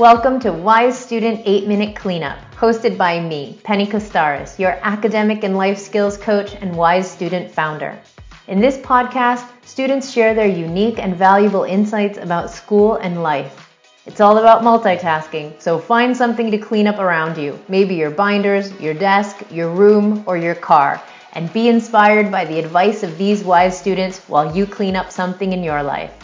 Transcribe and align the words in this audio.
Welcome 0.00 0.40
to 0.40 0.50
Wise 0.50 0.98
Student 0.98 1.42
8 1.44 1.68
Minute 1.68 1.94
Cleanup, 1.94 2.38
hosted 2.54 2.96
by 2.96 3.20
me, 3.20 3.60
Penny 3.64 3.86
Costaris, 3.86 4.58
your 4.58 4.78
academic 4.80 5.44
and 5.44 5.58
life 5.58 5.76
skills 5.76 6.16
coach 6.16 6.54
and 6.54 6.74
Wise 6.74 7.10
Student 7.10 7.50
founder. 7.50 8.00
In 8.48 8.62
this 8.62 8.78
podcast, 8.78 9.46
students 9.62 10.10
share 10.10 10.32
their 10.32 10.48
unique 10.48 10.98
and 10.98 11.14
valuable 11.14 11.64
insights 11.64 12.16
about 12.16 12.48
school 12.50 12.94
and 12.94 13.22
life. 13.22 13.76
It's 14.06 14.22
all 14.22 14.38
about 14.38 14.62
multitasking, 14.62 15.60
so 15.60 15.78
find 15.78 16.16
something 16.16 16.50
to 16.50 16.56
clean 16.56 16.86
up 16.86 16.98
around 16.98 17.36
you, 17.36 17.58
maybe 17.68 17.94
your 17.94 18.10
binders, 18.10 18.72
your 18.80 18.94
desk, 18.94 19.44
your 19.50 19.68
room, 19.68 20.24
or 20.26 20.38
your 20.38 20.54
car, 20.54 20.98
and 21.34 21.52
be 21.52 21.68
inspired 21.68 22.32
by 22.32 22.46
the 22.46 22.58
advice 22.58 23.02
of 23.02 23.18
these 23.18 23.44
wise 23.44 23.78
students 23.78 24.20
while 24.30 24.56
you 24.56 24.64
clean 24.64 24.96
up 24.96 25.12
something 25.12 25.52
in 25.52 25.62
your 25.62 25.82
life. 25.82 26.14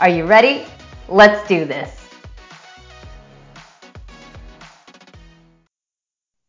Are 0.00 0.08
you 0.08 0.24
ready? 0.24 0.64
Let's 1.08 1.46
do 1.46 1.64
this. 1.64 2.03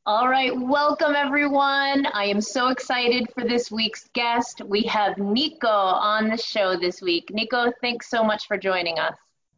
All 0.08 0.30
right, 0.30 0.56
welcome 0.56 1.16
everyone. 1.16 2.06
I 2.06 2.26
am 2.26 2.40
so 2.40 2.68
excited 2.68 3.28
for 3.34 3.44
this 3.44 3.72
week's 3.72 4.08
guest. 4.14 4.62
We 4.64 4.84
have 4.84 5.18
Nico 5.18 5.68
on 5.68 6.30
the 6.30 6.38
show 6.38 6.78
this 6.78 7.02
week. 7.02 7.32
Nico, 7.32 7.72
thanks 7.82 8.08
so 8.08 8.24
much 8.24 8.48
for 8.48 8.56
joining 8.56 9.00
us. 9.00 9.16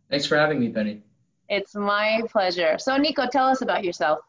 Thanks 0.09 0.25
for 0.25 0.37
having 0.37 0.61
me, 0.61 0.69
Penny. 0.69 1.03
It's 1.49 1.75
my 1.75 2.21
pleasure. 2.31 2.77
So, 2.79 2.95
Nico, 2.95 3.27
tell 3.27 3.47
us 3.47 3.61
about 3.61 3.83
yourself. 3.83 4.19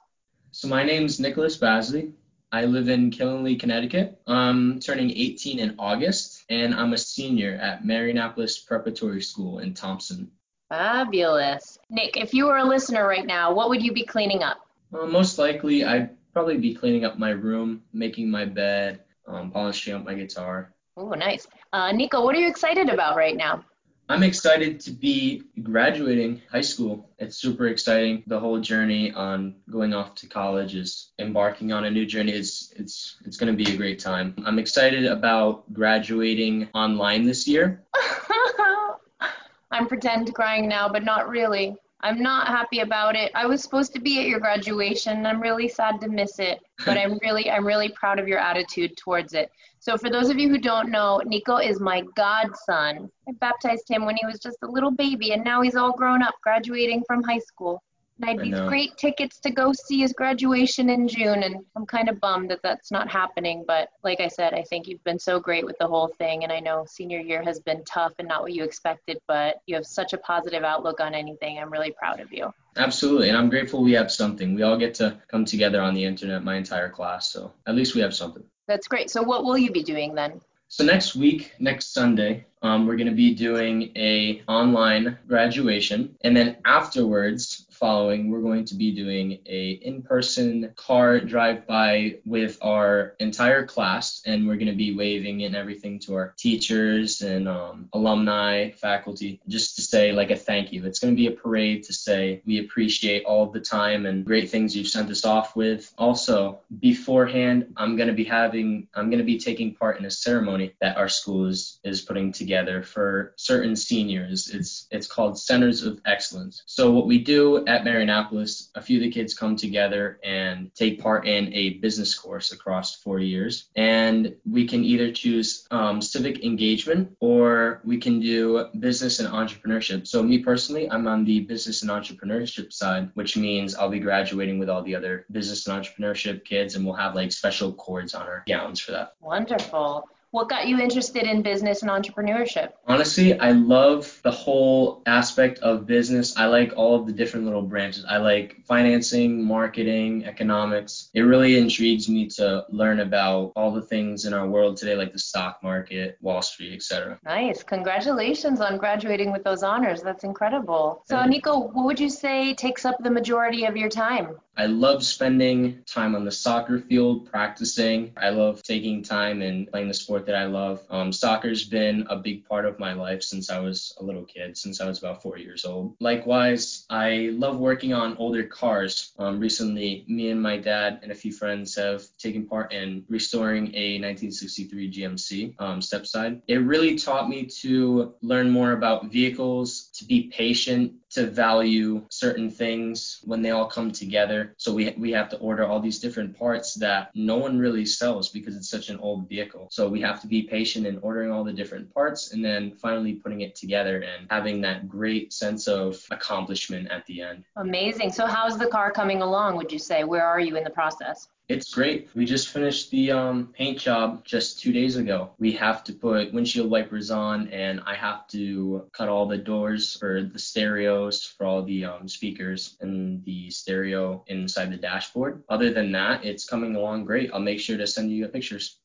So, 0.50 0.66
my 0.66 0.82
name's 0.82 1.20
Nicholas 1.20 1.56
Basley. 1.56 2.10
I 2.50 2.64
live 2.64 2.88
in 2.88 3.12
Killingly, 3.12 3.54
Connecticut. 3.54 4.20
I'm 4.26 4.80
turning 4.80 5.12
18 5.12 5.60
in 5.60 5.76
August, 5.78 6.44
and 6.50 6.74
I'm 6.74 6.94
a 6.94 6.98
senior 6.98 7.54
at 7.62 7.84
Marianapolis 7.84 8.58
Preparatory 8.66 9.22
School 9.22 9.60
in 9.60 9.72
Thompson. 9.72 10.32
Fabulous. 10.68 11.78
Nick, 11.90 12.16
if 12.16 12.34
you 12.34 12.46
were 12.46 12.56
a 12.56 12.64
listener 12.64 13.06
right 13.06 13.24
now, 13.24 13.54
what 13.54 13.68
would 13.68 13.84
you 13.84 13.92
be 13.92 14.04
cleaning 14.04 14.42
up? 14.42 14.67
Uh, 14.92 15.06
most 15.06 15.38
likely, 15.38 15.84
I'd 15.84 16.10
probably 16.32 16.56
be 16.56 16.74
cleaning 16.74 17.04
up 17.04 17.18
my 17.18 17.30
room, 17.30 17.82
making 17.92 18.30
my 18.30 18.44
bed, 18.44 19.00
um, 19.26 19.50
polishing 19.50 19.94
up 19.94 20.04
my 20.04 20.14
guitar. 20.14 20.72
Oh, 20.96 21.10
nice. 21.10 21.46
Uh, 21.72 21.92
Nico, 21.92 22.24
what 22.24 22.34
are 22.34 22.38
you 22.38 22.48
excited 22.48 22.88
about 22.88 23.16
right 23.16 23.36
now? 23.36 23.64
I'm 24.10 24.22
excited 24.22 24.80
to 24.80 24.90
be 24.90 25.42
graduating 25.62 26.40
high 26.50 26.62
school. 26.62 27.10
It's 27.18 27.36
super 27.36 27.66
exciting. 27.66 28.22
The 28.26 28.40
whole 28.40 28.58
journey 28.58 29.12
on 29.12 29.56
going 29.70 29.92
off 29.92 30.14
to 30.16 30.26
college 30.26 30.74
is 30.74 31.10
embarking 31.18 31.72
on 31.72 31.84
a 31.84 31.90
new 31.90 32.06
journey. 32.06 32.32
It's 32.32 32.72
it's 32.74 33.16
it's 33.26 33.36
going 33.36 33.54
to 33.54 33.64
be 33.64 33.70
a 33.70 33.76
great 33.76 33.98
time. 33.98 34.34
I'm 34.46 34.58
excited 34.58 35.04
about 35.04 35.70
graduating 35.74 36.68
online 36.72 37.26
this 37.26 37.46
year. 37.46 37.84
I'm 39.70 39.86
pretend 39.86 40.34
crying 40.34 40.68
now, 40.68 40.88
but 40.88 41.04
not 41.04 41.28
really. 41.28 41.76
I'm 42.00 42.22
not 42.22 42.46
happy 42.46 42.80
about 42.80 43.16
it. 43.16 43.32
I 43.34 43.46
was 43.46 43.62
supposed 43.62 43.92
to 43.94 44.00
be 44.00 44.20
at 44.20 44.28
your 44.28 44.38
graduation. 44.38 45.26
I'm 45.26 45.40
really 45.40 45.68
sad 45.68 46.00
to 46.00 46.08
miss 46.08 46.38
it, 46.38 46.60
but 46.86 46.96
I'm 46.96 47.18
really 47.22 47.50
I'm 47.50 47.66
really 47.66 47.88
proud 47.90 48.18
of 48.18 48.28
your 48.28 48.38
attitude 48.38 48.96
towards 48.96 49.34
it. 49.34 49.50
So 49.80 49.96
for 49.96 50.10
those 50.10 50.28
of 50.28 50.38
you 50.38 50.48
who 50.48 50.58
don't 50.58 50.90
know, 50.90 51.20
Nico 51.24 51.56
is 51.56 51.80
my 51.80 52.02
godson. 52.14 53.10
I 53.28 53.32
baptized 53.40 53.88
him 53.88 54.04
when 54.04 54.16
he 54.16 54.26
was 54.26 54.38
just 54.38 54.58
a 54.62 54.70
little 54.70 54.90
baby 54.90 55.32
and 55.32 55.44
now 55.44 55.62
he's 55.62 55.76
all 55.76 55.92
grown 55.92 56.22
up 56.22 56.34
graduating 56.42 57.02
from 57.06 57.22
high 57.22 57.38
school. 57.38 57.82
I 58.22 58.30
had 58.30 58.40
these 58.40 58.60
great 58.60 58.96
tickets 58.96 59.38
to 59.40 59.50
go 59.50 59.72
see 59.72 60.00
his 60.00 60.12
graduation 60.12 60.90
in 60.90 61.06
June, 61.06 61.42
and 61.42 61.64
I'm 61.76 61.86
kind 61.86 62.08
of 62.08 62.20
bummed 62.20 62.50
that 62.50 62.60
that's 62.62 62.90
not 62.90 63.08
happening. 63.08 63.64
But 63.66 63.90
like 64.02 64.20
I 64.20 64.28
said, 64.28 64.54
I 64.54 64.62
think 64.62 64.88
you've 64.88 65.04
been 65.04 65.18
so 65.18 65.38
great 65.38 65.64
with 65.64 65.76
the 65.78 65.86
whole 65.86 66.08
thing, 66.18 66.42
and 66.42 66.52
I 66.52 66.60
know 66.60 66.84
senior 66.88 67.20
year 67.20 67.42
has 67.42 67.60
been 67.60 67.84
tough 67.84 68.14
and 68.18 68.28
not 68.28 68.42
what 68.42 68.52
you 68.52 68.64
expected, 68.64 69.18
but 69.28 69.56
you 69.66 69.76
have 69.76 69.86
such 69.86 70.12
a 70.12 70.18
positive 70.18 70.64
outlook 70.64 71.00
on 71.00 71.14
anything. 71.14 71.58
I'm 71.58 71.70
really 71.70 71.92
proud 71.92 72.20
of 72.20 72.32
you. 72.32 72.52
Absolutely, 72.76 73.28
and 73.28 73.38
I'm 73.38 73.50
grateful 73.50 73.82
we 73.82 73.92
have 73.92 74.10
something. 74.10 74.54
We 74.54 74.62
all 74.62 74.78
get 74.78 74.94
to 74.94 75.16
come 75.28 75.44
together 75.44 75.80
on 75.80 75.94
the 75.94 76.04
internet, 76.04 76.42
my 76.42 76.56
entire 76.56 76.90
class, 76.90 77.30
so 77.32 77.52
at 77.66 77.74
least 77.74 77.94
we 77.94 78.00
have 78.00 78.14
something. 78.14 78.42
That's 78.66 78.88
great. 78.88 79.10
So 79.10 79.22
what 79.22 79.44
will 79.44 79.58
you 79.58 79.70
be 79.70 79.82
doing 79.82 80.14
then? 80.14 80.40
So 80.70 80.84
next 80.84 81.16
week, 81.16 81.52
next 81.58 81.94
Sunday, 81.94 82.44
um, 82.60 82.86
we're 82.86 82.96
going 82.96 83.08
to 83.08 83.14
be 83.14 83.34
doing 83.34 83.90
a 83.96 84.42
online 84.46 85.18
graduation, 85.26 86.14
and 86.20 86.36
then 86.36 86.58
afterwards, 86.66 87.66
following, 87.78 88.30
we're 88.30 88.42
going 88.42 88.64
to 88.66 88.74
be 88.74 88.92
doing 88.92 89.38
a 89.46 89.70
in-person 89.70 90.72
car 90.76 91.20
drive-by 91.20 92.16
with 92.24 92.58
our 92.60 93.14
entire 93.18 93.64
class, 93.66 94.20
and 94.26 94.46
we're 94.46 94.56
going 94.56 94.66
to 94.66 94.76
be 94.76 94.94
waving 94.94 95.44
and 95.44 95.54
everything 95.54 95.98
to 96.00 96.14
our 96.14 96.34
teachers 96.36 97.20
and 97.20 97.48
um, 97.48 97.88
alumni, 97.92 98.70
faculty, 98.72 99.40
just 99.48 99.76
to 99.76 99.82
say 99.82 100.12
like 100.12 100.30
a 100.30 100.36
thank 100.36 100.72
you. 100.72 100.84
It's 100.84 100.98
going 100.98 101.14
to 101.14 101.16
be 101.16 101.28
a 101.28 101.32
parade 101.32 101.84
to 101.84 101.92
say 101.92 102.42
we 102.44 102.60
appreciate 102.60 103.24
all 103.24 103.46
the 103.46 103.60
time 103.60 104.06
and 104.06 104.24
great 104.24 104.50
things 104.50 104.74
you've 104.74 104.88
sent 104.88 105.10
us 105.10 105.24
off 105.24 105.54
with. 105.54 105.92
Also, 105.96 106.60
beforehand, 106.80 107.72
I'm 107.76 107.96
going 107.96 108.08
to 108.08 108.14
be 108.14 108.24
having, 108.24 108.88
I'm 108.94 109.10
going 109.10 109.18
to 109.18 109.24
be 109.24 109.38
taking 109.38 109.74
part 109.74 109.98
in 109.98 110.04
a 110.04 110.10
ceremony 110.10 110.74
that 110.80 110.96
our 110.96 111.08
school 111.08 111.46
is 111.46 111.78
is 111.84 112.00
putting 112.00 112.32
together 112.32 112.82
for 112.82 113.34
certain 113.36 113.76
seniors. 113.76 114.48
It's 114.48 114.86
it's 114.90 115.06
called 115.06 115.38
Centers 115.38 115.82
of 115.82 116.00
Excellence. 116.04 116.62
So 116.66 116.90
what 116.90 117.06
we 117.06 117.18
do 117.18 117.64
at 117.68 117.84
Marianapolis, 117.84 118.70
a 118.74 118.80
few 118.80 118.98
of 118.98 119.02
the 119.02 119.10
kids 119.10 119.34
come 119.34 119.54
together 119.54 120.18
and 120.24 120.74
take 120.74 121.00
part 121.00 121.26
in 121.26 121.52
a 121.52 121.74
business 121.74 122.14
course 122.14 122.50
across 122.50 122.96
four 122.96 123.20
years. 123.20 123.68
And 123.76 124.34
we 124.50 124.66
can 124.66 124.84
either 124.84 125.12
choose 125.12 125.66
um, 125.70 126.00
civic 126.00 126.42
engagement 126.42 127.14
or 127.20 127.82
we 127.84 127.98
can 127.98 128.20
do 128.20 128.68
business 128.78 129.20
and 129.20 129.28
entrepreneurship. 129.28 130.06
So, 130.06 130.22
me 130.22 130.38
personally, 130.38 130.90
I'm 130.90 131.06
on 131.06 131.24
the 131.24 131.40
business 131.40 131.82
and 131.82 131.90
entrepreneurship 131.90 132.72
side, 132.72 133.10
which 133.14 133.36
means 133.36 133.74
I'll 133.74 133.90
be 133.90 134.00
graduating 134.00 134.58
with 134.58 134.70
all 134.70 134.82
the 134.82 134.94
other 134.94 135.26
business 135.30 135.66
and 135.66 135.84
entrepreneurship 135.84 136.46
kids, 136.46 136.74
and 136.74 136.86
we'll 136.86 136.94
have 136.94 137.14
like 137.14 137.32
special 137.32 137.72
cords 137.74 138.14
on 138.14 138.22
our 138.22 138.44
gowns 138.48 138.80
for 138.80 138.92
that. 138.92 139.12
Wonderful. 139.20 140.08
What 140.30 140.50
got 140.50 140.68
you 140.68 140.78
interested 140.78 141.22
in 141.22 141.40
business 141.40 141.80
and 141.80 141.90
entrepreneurship? 141.90 142.72
Honestly, 142.86 143.38
I 143.40 143.52
love 143.52 144.20
the 144.22 144.30
whole 144.30 145.02
aspect 145.06 145.58
of 145.60 145.86
business. 145.86 146.36
I 146.36 146.46
like 146.46 146.74
all 146.76 146.96
of 146.96 147.06
the 147.06 147.12
different 147.12 147.46
little 147.46 147.62
branches. 147.62 148.04
I 148.06 148.18
like 148.18 148.56
financing, 148.66 149.42
marketing, 149.42 150.26
economics. 150.26 151.08
It 151.14 151.22
really 151.22 151.56
intrigues 151.56 152.10
me 152.10 152.26
to 152.36 152.66
learn 152.68 153.00
about 153.00 153.52
all 153.56 153.72
the 153.72 153.80
things 153.80 154.26
in 154.26 154.34
our 154.34 154.46
world 154.46 154.76
today, 154.76 154.96
like 154.96 155.14
the 155.14 155.18
stock 155.18 155.62
market, 155.62 156.18
Wall 156.20 156.42
Street, 156.42 156.74
etc. 156.74 157.18
Nice. 157.24 157.62
Congratulations 157.62 158.60
on 158.60 158.76
graduating 158.76 159.32
with 159.32 159.44
those 159.44 159.62
honors. 159.62 160.02
That's 160.02 160.24
incredible. 160.24 161.02
So, 161.06 161.24
Nico, 161.24 161.58
what 161.58 161.86
would 161.86 162.00
you 162.00 162.10
say 162.10 162.52
takes 162.52 162.84
up 162.84 162.96
the 163.02 163.10
majority 163.10 163.64
of 163.64 163.78
your 163.78 163.88
time? 163.88 164.36
I 164.58 164.66
love 164.66 165.04
spending 165.04 165.84
time 165.86 166.16
on 166.16 166.24
the 166.24 166.32
soccer 166.32 166.80
field 166.80 167.30
practicing. 167.30 168.12
I 168.16 168.30
love 168.30 168.62
taking 168.64 169.04
time 169.04 169.40
and 169.40 169.70
playing 169.70 169.86
the 169.86 169.94
sport 169.94 170.17
that 170.26 170.34
I 170.34 170.46
love. 170.46 170.82
Um, 170.90 171.12
soccer's 171.12 171.64
been 171.64 172.06
a 172.08 172.16
big 172.16 172.46
part 172.46 172.64
of 172.64 172.78
my 172.78 172.92
life 172.92 173.22
since 173.22 173.50
I 173.50 173.58
was 173.60 173.94
a 174.00 174.04
little 174.04 174.24
kid, 174.24 174.56
since 174.56 174.80
I 174.80 174.86
was 174.86 174.98
about 174.98 175.22
four 175.22 175.38
years 175.38 175.64
old. 175.64 175.96
Likewise, 176.00 176.84
I 176.90 177.30
love 177.32 177.58
working 177.58 177.92
on 177.92 178.16
older 178.16 178.44
cars. 178.44 179.12
Um, 179.18 179.40
recently, 179.40 180.04
me 180.08 180.30
and 180.30 180.42
my 180.42 180.56
dad 180.56 181.00
and 181.02 181.12
a 181.12 181.14
few 181.14 181.32
friends 181.32 181.74
have 181.76 182.04
taken 182.18 182.46
part 182.46 182.72
in 182.72 183.04
restoring 183.08 183.74
a 183.74 184.00
1963 184.00 184.92
GMC 184.92 185.54
um, 185.58 185.80
stepside. 185.80 186.40
It 186.46 186.56
really 186.56 186.96
taught 186.96 187.28
me 187.28 187.46
to 187.62 188.14
learn 188.22 188.50
more 188.50 188.72
about 188.72 189.10
vehicles, 189.10 189.88
to 189.94 190.04
be 190.04 190.24
patient, 190.24 190.94
to 191.10 191.26
value 191.26 192.04
certain 192.10 192.50
things 192.50 193.20
when 193.24 193.42
they 193.42 193.50
all 193.50 193.66
come 193.66 193.90
together. 193.90 194.54
So 194.58 194.74
we 194.74 194.94
we 194.98 195.12
have 195.12 195.28
to 195.30 195.38
order 195.38 195.64
all 195.66 195.80
these 195.80 195.98
different 195.98 196.38
parts 196.38 196.74
that 196.74 197.10
no 197.14 197.36
one 197.36 197.58
really 197.58 197.86
sells 197.86 198.28
because 198.28 198.56
it's 198.56 198.68
such 198.70 198.88
an 198.88 198.98
old 198.98 199.28
vehicle. 199.28 199.68
So 199.70 199.88
we 199.88 200.00
have 200.08 200.20
to 200.22 200.26
be 200.26 200.42
patient 200.42 200.86
in 200.86 200.98
ordering 200.98 201.30
all 201.30 201.44
the 201.44 201.52
different 201.52 201.92
parts 201.92 202.32
and 202.32 202.44
then 202.44 202.72
finally 202.72 203.14
putting 203.14 203.42
it 203.42 203.54
together 203.54 203.96
and 204.02 204.26
having 204.30 204.60
that 204.62 204.88
great 204.88 205.32
sense 205.32 205.68
of 205.68 206.04
accomplishment 206.10 206.90
at 206.90 207.04
the 207.06 207.20
end. 207.20 207.44
Amazing. 207.56 208.12
So 208.12 208.26
how's 208.26 208.58
the 208.58 208.66
car 208.66 208.90
coming 208.90 209.22
along, 209.22 209.56
would 209.56 209.70
you 209.70 209.78
say? 209.78 210.04
Where 210.04 210.24
are 210.24 210.40
you 210.40 210.56
in 210.56 210.64
the 210.64 210.70
process? 210.70 211.28
It's 211.48 211.72
great. 211.72 212.10
We 212.14 212.26
just 212.26 212.48
finished 212.48 212.90
the 212.90 213.10
um, 213.10 213.54
paint 213.54 213.78
job 213.78 214.22
just 214.22 214.60
two 214.60 214.70
days 214.70 214.96
ago. 214.96 215.30
We 215.38 215.52
have 215.52 215.82
to 215.84 215.94
put 215.94 216.34
windshield 216.34 216.70
wipers 216.70 217.10
on, 217.10 217.48
and 217.48 217.80
I 217.86 217.94
have 217.94 218.28
to 218.28 218.84
cut 218.92 219.08
all 219.08 219.26
the 219.26 219.38
doors 219.38 219.96
for 219.96 220.22
the 220.30 220.38
stereos, 220.38 221.24
for 221.24 221.46
all 221.46 221.62
the 221.62 221.86
um, 221.86 222.06
speakers, 222.06 222.76
and 222.82 223.24
the 223.24 223.50
stereo 223.50 224.24
inside 224.26 224.70
the 224.70 224.76
dashboard. 224.76 225.42
Other 225.48 225.72
than 225.72 225.90
that, 225.92 226.22
it's 226.22 226.44
coming 226.44 226.76
along 226.76 227.06
great. 227.06 227.30
I'll 227.32 227.40
make 227.40 227.60
sure 227.60 227.78
to 227.78 227.86
send 227.86 228.10
you 228.10 228.28
pictures. 228.28 228.76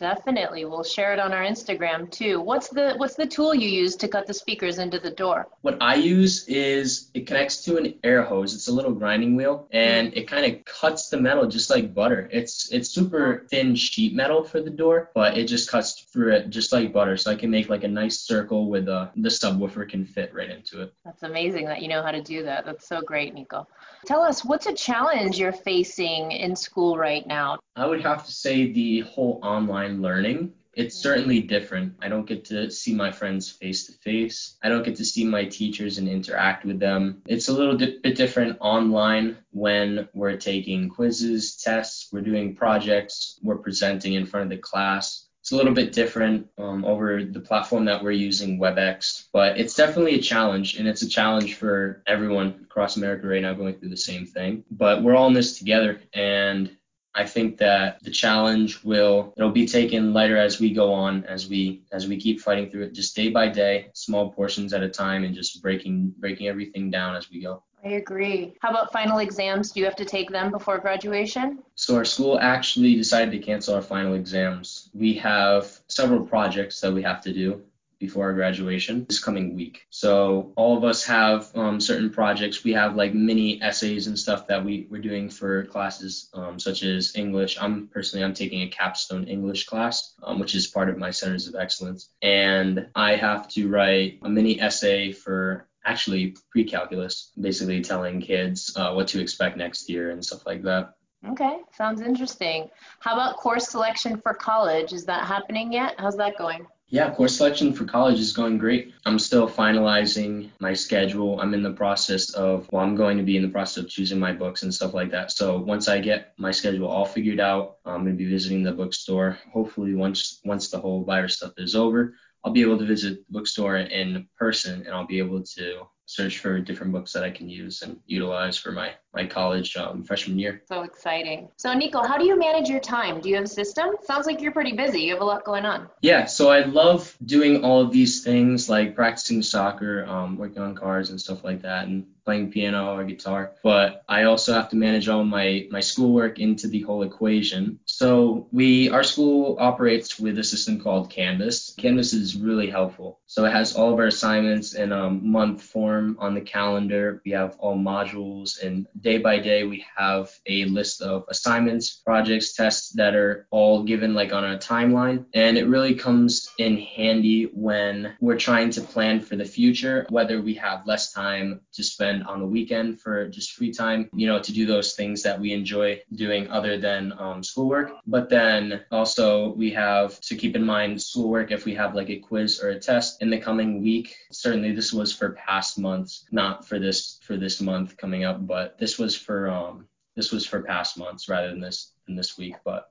Definitely. 0.00 0.64
We'll 0.64 0.82
share 0.82 1.12
it 1.12 1.18
on 1.18 1.34
our 1.34 1.42
Instagram 1.42 2.10
too. 2.10 2.40
What's 2.40 2.68
the 2.68 2.94
what's 2.96 3.16
the 3.16 3.26
tool 3.26 3.54
you 3.54 3.68
use 3.68 3.96
to 3.96 4.08
cut 4.08 4.26
the 4.26 4.32
speakers 4.32 4.78
into 4.78 4.98
the 4.98 5.10
door? 5.10 5.46
What 5.60 5.76
I 5.82 5.96
use 5.96 6.48
is 6.48 7.10
it 7.12 7.26
connects 7.26 7.62
to 7.64 7.76
an 7.76 7.94
air 8.02 8.22
hose. 8.22 8.54
It's 8.54 8.68
a 8.68 8.72
little 8.72 8.92
grinding 8.92 9.36
wheel 9.36 9.68
and 9.72 10.16
it 10.16 10.26
kind 10.26 10.50
of 10.50 10.64
cuts 10.64 11.10
the 11.10 11.20
metal 11.20 11.46
just 11.46 11.68
like 11.68 11.92
butter. 11.92 12.30
It's 12.32 12.72
it's 12.72 12.88
super 12.88 13.46
thin 13.50 13.74
sheet 13.74 14.14
metal 14.14 14.42
for 14.42 14.62
the 14.62 14.70
door, 14.70 15.10
but 15.14 15.36
it 15.36 15.44
just 15.44 15.70
cuts 15.70 15.92
through 16.10 16.32
it 16.32 16.48
just 16.48 16.72
like 16.72 16.94
butter. 16.94 17.18
So 17.18 17.30
I 17.30 17.34
can 17.34 17.50
make 17.50 17.68
like 17.68 17.84
a 17.84 17.88
nice 17.88 18.20
circle 18.20 18.70
with 18.70 18.88
uh, 18.88 19.08
the 19.16 19.28
subwoofer 19.28 19.86
can 19.86 20.06
fit 20.06 20.32
right 20.34 20.48
into 20.48 20.80
it. 20.80 20.94
That's 21.04 21.24
amazing 21.24 21.66
that 21.66 21.82
you 21.82 21.88
know 21.88 22.02
how 22.02 22.10
to 22.10 22.22
do 22.22 22.42
that. 22.44 22.64
That's 22.64 22.88
so 22.88 23.02
great, 23.02 23.34
Nico. 23.34 23.68
Tell 24.06 24.22
us 24.22 24.46
what's 24.46 24.64
a 24.64 24.72
challenge 24.72 25.38
you're 25.38 25.52
facing 25.52 26.32
in 26.32 26.56
school 26.56 26.96
right 26.96 27.26
now? 27.26 27.58
I 27.76 27.86
would 27.86 28.00
have 28.02 28.24
to 28.26 28.32
say 28.32 28.72
the 28.72 29.00
whole 29.00 29.40
online 29.42 29.89
learning. 29.98 30.52
It's 30.72 30.96
certainly 30.96 31.40
different. 31.40 31.94
I 32.00 32.08
don't 32.08 32.26
get 32.26 32.44
to 32.46 32.70
see 32.70 32.94
my 32.94 33.10
friends 33.10 33.50
face 33.50 33.86
to 33.86 33.92
face. 33.92 34.56
I 34.62 34.68
don't 34.68 34.84
get 34.84 34.96
to 34.96 35.04
see 35.04 35.24
my 35.24 35.44
teachers 35.44 35.98
and 35.98 36.08
interact 36.08 36.64
with 36.64 36.78
them. 36.78 37.22
It's 37.26 37.48
a 37.48 37.52
little 37.52 37.76
bit 37.76 38.14
different 38.14 38.56
online 38.60 39.38
when 39.50 40.08
we're 40.14 40.36
taking 40.36 40.88
quizzes, 40.88 41.56
tests, 41.56 42.08
we're 42.12 42.20
doing 42.20 42.54
projects, 42.54 43.38
we're 43.42 43.58
presenting 43.58 44.14
in 44.14 44.26
front 44.26 44.44
of 44.44 44.50
the 44.50 44.62
class. 44.62 45.26
It's 45.40 45.52
a 45.52 45.56
little 45.56 45.72
bit 45.72 45.92
different 45.92 46.48
um, 46.58 46.84
over 46.84 47.24
the 47.24 47.40
platform 47.40 47.86
that 47.86 48.04
we're 48.04 48.10
using, 48.12 48.60
WebEx, 48.60 49.24
but 49.32 49.58
it's 49.58 49.74
definitely 49.74 50.14
a 50.16 50.22
challenge, 50.22 50.76
and 50.76 50.86
it's 50.86 51.00
a 51.02 51.08
challenge 51.08 51.54
for 51.54 52.02
everyone 52.06 52.60
across 52.62 52.98
America 52.98 53.26
right 53.26 53.40
now 53.40 53.54
going 53.54 53.74
through 53.74 53.88
the 53.88 53.96
same 53.96 54.26
thing. 54.26 54.64
But 54.70 55.02
we're 55.02 55.16
all 55.16 55.28
in 55.28 55.32
this 55.32 55.58
together, 55.58 56.00
and 56.12 56.76
I 57.14 57.26
think 57.26 57.58
that 57.58 58.02
the 58.02 58.10
challenge 58.10 58.82
will 58.84 59.34
it'll 59.36 59.50
be 59.50 59.66
taken 59.66 60.12
lighter 60.12 60.36
as 60.36 60.60
we 60.60 60.72
go 60.72 60.92
on, 60.92 61.24
as 61.24 61.48
we 61.48 61.82
as 61.92 62.06
we 62.06 62.16
keep 62.18 62.40
fighting 62.40 62.70
through 62.70 62.84
it, 62.84 62.94
just 62.94 63.16
day 63.16 63.30
by 63.30 63.48
day, 63.48 63.90
small 63.94 64.30
portions 64.30 64.72
at 64.72 64.82
a 64.82 64.88
time, 64.88 65.24
and 65.24 65.34
just 65.34 65.60
breaking 65.62 66.14
breaking 66.18 66.46
everything 66.48 66.90
down 66.90 67.16
as 67.16 67.30
we 67.30 67.42
go. 67.42 67.62
I 67.84 67.92
agree. 67.92 68.54
How 68.60 68.70
about 68.70 68.92
final 68.92 69.18
exams? 69.18 69.72
Do 69.72 69.80
you 69.80 69.86
have 69.86 69.96
to 69.96 70.04
take 70.04 70.30
them 70.30 70.50
before 70.50 70.78
graduation? 70.78 71.62
So 71.76 71.96
our 71.96 72.04
school 72.04 72.38
actually 72.38 72.94
decided 72.94 73.30
to 73.32 73.38
cancel 73.38 73.74
our 73.74 73.82
final 73.82 74.14
exams. 74.14 74.90
We 74.92 75.14
have 75.14 75.80
several 75.88 76.26
projects 76.26 76.80
that 76.82 76.92
we 76.92 77.02
have 77.02 77.22
to 77.22 77.32
do 77.32 77.62
before 78.00 78.24
our 78.24 78.32
graduation 78.32 79.04
this 79.08 79.22
coming 79.22 79.54
week. 79.54 79.86
So 79.90 80.52
all 80.56 80.76
of 80.76 80.82
us 80.82 81.04
have 81.04 81.54
um, 81.54 81.78
certain 81.78 82.10
projects. 82.10 82.64
We 82.64 82.72
have 82.72 82.96
like 82.96 83.14
mini 83.14 83.62
essays 83.62 84.08
and 84.08 84.18
stuff 84.18 84.46
that 84.48 84.64
we, 84.64 84.88
we're 84.90 85.02
doing 85.02 85.28
for 85.28 85.66
classes 85.66 86.30
um, 86.32 86.58
such 86.58 86.82
as 86.82 87.14
English. 87.14 87.58
I'm 87.60 87.88
personally 87.88 88.24
I'm 88.24 88.34
taking 88.34 88.62
a 88.62 88.68
capstone 88.68 89.24
English 89.24 89.66
class, 89.66 90.14
um, 90.22 90.40
which 90.40 90.54
is 90.54 90.66
part 90.66 90.88
of 90.88 90.96
my 90.98 91.10
Centers 91.10 91.46
of 91.46 91.54
Excellence, 91.54 92.08
and 92.22 92.88
I 92.94 93.16
have 93.16 93.46
to 93.48 93.68
write 93.68 94.18
a 94.22 94.28
mini 94.28 94.60
essay 94.60 95.12
for 95.12 95.68
actually 95.84 96.36
pre-calculus, 96.50 97.32
basically 97.38 97.82
telling 97.82 98.20
kids 98.20 98.74
uh, 98.76 98.92
what 98.92 99.08
to 99.08 99.20
expect 99.20 99.56
next 99.56 99.88
year 99.90 100.10
and 100.10 100.24
stuff 100.24 100.46
like 100.46 100.62
that. 100.62 100.94
Okay, 101.28 101.58
sounds 101.76 102.00
interesting. 102.00 102.70
How 103.00 103.12
about 103.12 103.36
course 103.36 103.68
selection 103.68 104.18
for 104.22 104.32
college? 104.32 104.94
Is 104.94 105.04
that 105.04 105.26
happening 105.26 105.70
yet? 105.72 105.94
How's 105.98 106.16
that 106.16 106.38
going? 106.38 106.66
Yeah, 106.92 107.14
course 107.14 107.36
selection 107.36 107.72
for 107.72 107.84
college 107.84 108.18
is 108.18 108.32
going 108.32 108.58
great. 108.58 108.92
I'm 109.06 109.20
still 109.20 109.48
finalizing 109.48 110.50
my 110.58 110.74
schedule. 110.74 111.40
I'm 111.40 111.54
in 111.54 111.62
the 111.62 111.72
process 111.72 112.30
of, 112.30 112.68
well, 112.72 112.82
I'm 112.82 112.96
going 112.96 113.16
to 113.16 113.22
be 113.22 113.36
in 113.36 113.42
the 113.42 113.48
process 113.48 113.84
of 113.84 113.88
choosing 113.88 114.18
my 114.18 114.32
books 114.32 114.64
and 114.64 114.74
stuff 114.74 114.92
like 114.92 115.12
that. 115.12 115.30
So 115.30 115.60
once 115.60 115.86
I 115.86 116.00
get 116.00 116.32
my 116.36 116.50
schedule 116.50 116.88
all 116.88 117.04
figured 117.04 117.38
out, 117.38 117.76
I'm 117.84 118.02
going 118.02 118.18
to 118.18 118.24
be 118.24 118.28
visiting 118.28 118.64
the 118.64 118.72
bookstore. 118.72 119.38
Hopefully, 119.52 119.94
once 119.94 120.40
once 120.44 120.68
the 120.68 120.80
whole 120.80 121.04
virus 121.04 121.36
stuff 121.36 121.52
is 121.58 121.76
over, 121.76 122.14
I'll 122.44 122.52
be 122.52 122.62
able 122.62 122.78
to 122.78 122.86
visit 122.86 123.24
the 123.24 123.32
bookstore 123.32 123.76
in 123.76 124.26
person 124.36 124.82
and 124.84 124.92
I'll 124.92 125.06
be 125.06 125.18
able 125.20 125.44
to 125.58 125.82
search 126.10 126.38
for 126.40 126.58
different 126.58 126.90
books 126.92 127.12
that 127.12 127.22
I 127.22 127.30
can 127.30 127.48
use 127.48 127.82
and 127.82 128.00
utilize 128.06 128.56
for 128.56 128.72
my, 128.72 128.94
my 129.14 129.24
college 129.26 129.76
um, 129.76 130.02
freshman 130.02 130.40
year. 130.40 130.60
So 130.66 130.82
exciting. 130.82 131.48
So, 131.56 131.72
Nico, 131.72 132.02
how 132.02 132.18
do 132.18 132.24
you 132.24 132.36
manage 132.36 132.68
your 132.68 132.80
time? 132.80 133.20
Do 133.20 133.28
you 133.28 133.36
have 133.36 133.44
a 133.44 133.48
system? 133.48 133.90
Sounds 134.02 134.26
like 134.26 134.40
you're 134.40 134.50
pretty 134.50 134.72
busy. 134.72 135.02
You 135.02 135.12
have 135.12 135.22
a 135.22 135.24
lot 135.24 135.44
going 135.44 135.64
on. 135.64 135.88
Yeah, 136.02 136.24
so 136.26 136.50
I 136.50 136.64
love 136.64 137.16
doing 137.24 137.64
all 137.64 137.80
of 137.80 137.92
these 137.92 138.24
things 138.24 138.68
like 138.68 138.96
practicing 138.96 139.40
soccer, 139.40 140.04
um, 140.06 140.36
working 140.36 140.62
on 140.62 140.74
cars 140.74 141.10
and 141.10 141.20
stuff 141.20 141.44
like 141.44 141.62
that, 141.62 141.86
and 141.86 142.06
playing 142.30 142.52
piano 142.52 142.94
or 142.94 143.02
guitar, 143.02 143.54
but 143.64 144.04
I 144.08 144.22
also 144.22 144.52
have 144.52 144.68
to 144.68 144.76
manage 144.76 145.08
all 145.08 145.24
my 145.24 145.66
my 145.72 145.80
schoolwork 145.80 146.38
into 146.38 146.68
the 146.68 146.82
whole 146.82 147.02
equation. 147.02 147.80
So 147.86 148.46
we 148.52 148.88
our 148.88 149.02
school 149.02 149.56
operates 149.58 150.20
with 150.20 150.38
a 150.38 150.44
system 150.44 150.80
called 150.80 151.10
Canvas. 151.10 151.74
Canvas 151.76 152.12
is 152.12 152.36
really 152.36 152.70
helpful. 152.70 153.18
So 153.26 153.44
it 153.46 153.52
has 153.52 153.74
all 153.74 153.92
of 153.92 153.98
our 153.98 154.06
assignments 154.06 154.74
in 154.74 154.92
a 154.92 155.10
month 155.10 155.62
form 155.62 156.16
on 156.20 156.34
the 156.34 156.40
calendar. 156.40 157.20
We 157.24 157.32
have 157.32 157.56
all 157.58 157.76
modules 157.76 158.62
and 158.62 158.86
day 159.00 159.18
by 159.18 159.40
day 159.40 159.64
we 159.64 159.84
have 159.96 160.30
a 160.46 160.66
list 160.66 161.02
of 161.02 161.24
assignments, 161.28 161.90
projects, 162.06 162.54
tests 162.54 162.90
that 162.90 163.16
are 163.16 163.48
all 163.50 163.82
given 163.82 164.14
like 164.14 164.32
on 164.32 164.44
a 164.44 164.58
timeline. 164.58 165.24
And 165.34 165.58
it 165.58 165.66
really 165.66 165.96
comes 165.96 166.48
in 166.58 166.76
handy 166.78 167.50
when 167.52 168.14
we're 168.20 168.38
trying 168.38 168.70
to 168.70 168.80
plan 168.80 169.20
for 169.20 169.34
the 169.34 169.44
future, 169.44 170.06
whether 170.10 170.40
we 170.40 170.54
have 170.54 170.86
less 170.86 171.12
time 171.12 171.60
to 171.72 171.82
spend 171.82 172.19
on 172.22 172.40
the 172.40 172.46
weekend 172.46 173.00
for 173.00 173.28
just 173.28 173.52
free 173.52 173.72
time, 173.72 174.08
you 174.14 174.26
know, 174.26 174.40
to 174.40 174.52
do 174.52 174.66
those 174.66 174.94
things 174.94 175.22
that 175.22 175.40
we 175.40 175.52
enjoy 175.52 176.00
doing 176.12 176.48
other 176.48 176.78
than 176.78 177.12
um, 177.18 177.42
schoolwork. 177.42 177.92
But 178.06 178.28
then 178.28 178.82
also 178.90 179.52
we 179.52 179.70
have 179.72 180.20
to 180.22 180.36
keep 180.36 180.56
in 180.56 180.64
mind 180.64 181.00
schoolwork 181.00 181.50
if 181.50 181.64
we 181.64 181.74
have 181.74 181.94
like 181.94 182.10
a 182.10 182.18
quiz 182.18 182.60
or 182.62 182.70
a 182.70 182.80
test 182.80 183.22
in 183.22 183.30
the 183.30 183.38
coming 183.38 183.82
week. 183.82 184.16
Certainly 184.32 184.72
this 184.72 184.92
was 184.92 185.12
for 185.12 185.32
past 185.32 185.78
months, 185.78 186.26
not 186.30 186.66
for 186.66 186.78
this 186.78 187.18
for 187.22 187.36
this 187.36 187.60
month 187.60 187.96
coming 187.96 188.24
up, 188.24 188.46
but 188.46 188.78
this 188.78 188.98
was 188.98 189.16
for 189.16 189.50
um 189.50 189.86
this 190.16 190.32
was 190.32 190.46
for 190.46 190.62
past 190.62 190.98
months 190.98 191.28
rather 191.28 191.48
than 191.50 191.60
this 191.60 191.92
than 192.06 192.16
this 192.16 192.36
week. 192.36 192.56
But 192.64 192.90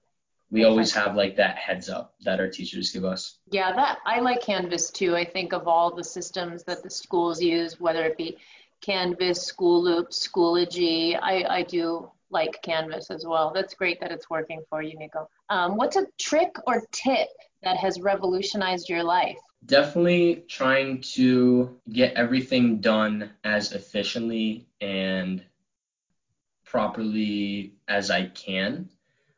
we 0.51 0.63
always 0.63 0.91
have 0.93 1.15
like 1.15 1.35
that 1.35 1.57
heads 1.57 1.89
up 1.89 2.15
that 2.21 2.39
our 2.39 2.49
teachers 2.49 2.91
give 2.91 3.05
us. 3.05 3.37
Yeah, 3.51 3.71
that 3.73 3.99
I 4.05 4.19
like 4.19 4.41
Canvas 4.41 4.89
too. 4.89 5.15
I 5.15 5.23
think 5.23 5.53
of 5.53 5.67
all 5.67 5.93
the 5.93 6.03
systems 6.03 6.63
that 6.63 6.81
the 6.81 6.89
schools 6.89 7.41
use, 7.41 7.79
whether 7.79 8.03
it 8.03 8.17
be 8.17 8.37
Canvas, 8.81 9.43
School 9.43 9.83
Loop, 9.83 10.09
Schoology. 10.11 11.17
I, 11.21 11.43
I 11.49 11.63
do 11.63 12.09
like 12.29 12.61
Canvas 12.61 13.09
as 13.09 13.25
well. 13.25 13.51
That's 13.53 13.73
great 13.73 13.99
that 14.01 14.11
it's 14.11 14.29
working 14.29 14.61
for 14.69 14.81
you, 14.81 14.97
Nico. 14.97 15.29
Um, 15.49 15.77
what's 15.77 15.95
a 15.95 16.05
trick 16.17 16.55
or 16.67 16.83
tip 16.91 17.29
that 17.63 17.77
has 17.77 17.99
revolutionized 17.99 18.89
your 18.89 19.03
life? 19.03 19.37
Definitely 19.65 20.45
trying 20.47 21.01
to 21.01 21.77
get 21.91 22.13
everything 22.13 22.79
done 22.79 23.31
as 23.43 23.73
efficiently 23.73 24.67
and 24.79 25.43
properly 26.63 27.73
as 27.87 28.11
I 28.11 28.27
can. 28.27 28.89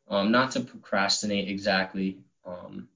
Um, 0.07 0.31
not 0.31 0.51
to 0.51 0.59
procrastinate 0.59 1.47
exactly. 1.49 2.19
Um, 2.45 2.89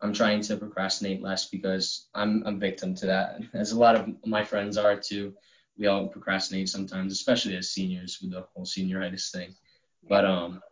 I'm 0.00 0.12
trying 0.12 0.40
to 0.42 0.56
procrastinate 0.56 1.22
less 1.22 1.46
because 1.46 2.06
I'm 2.14 2.42
a 2.44 2.52
victim 2.52 2.94
to 2.96 3.06
that, 3.06 3.40
as 3.52 3.72
a 3.72 3.78
lot 3.78 3.94
of 3.94 4.08
my 4.26 4.42
friends 4.42 4.76
are 4.76 4.96
too 4.96 5.34
we 5.78 5.86
all 5.86 6.06
procrastinate 6.06 6.68
sometimes, 6.68 7.12
especially 7.12 7.56
as 7.56 7.70
seniors 7.70 8.18
with 8.20 8.32
the 8.32 8.46
whole 8.54 8.64
senioritis 8.64 9.30
thing. 9.30 9.54
But 10.08 10.24
um, 10.24 10.62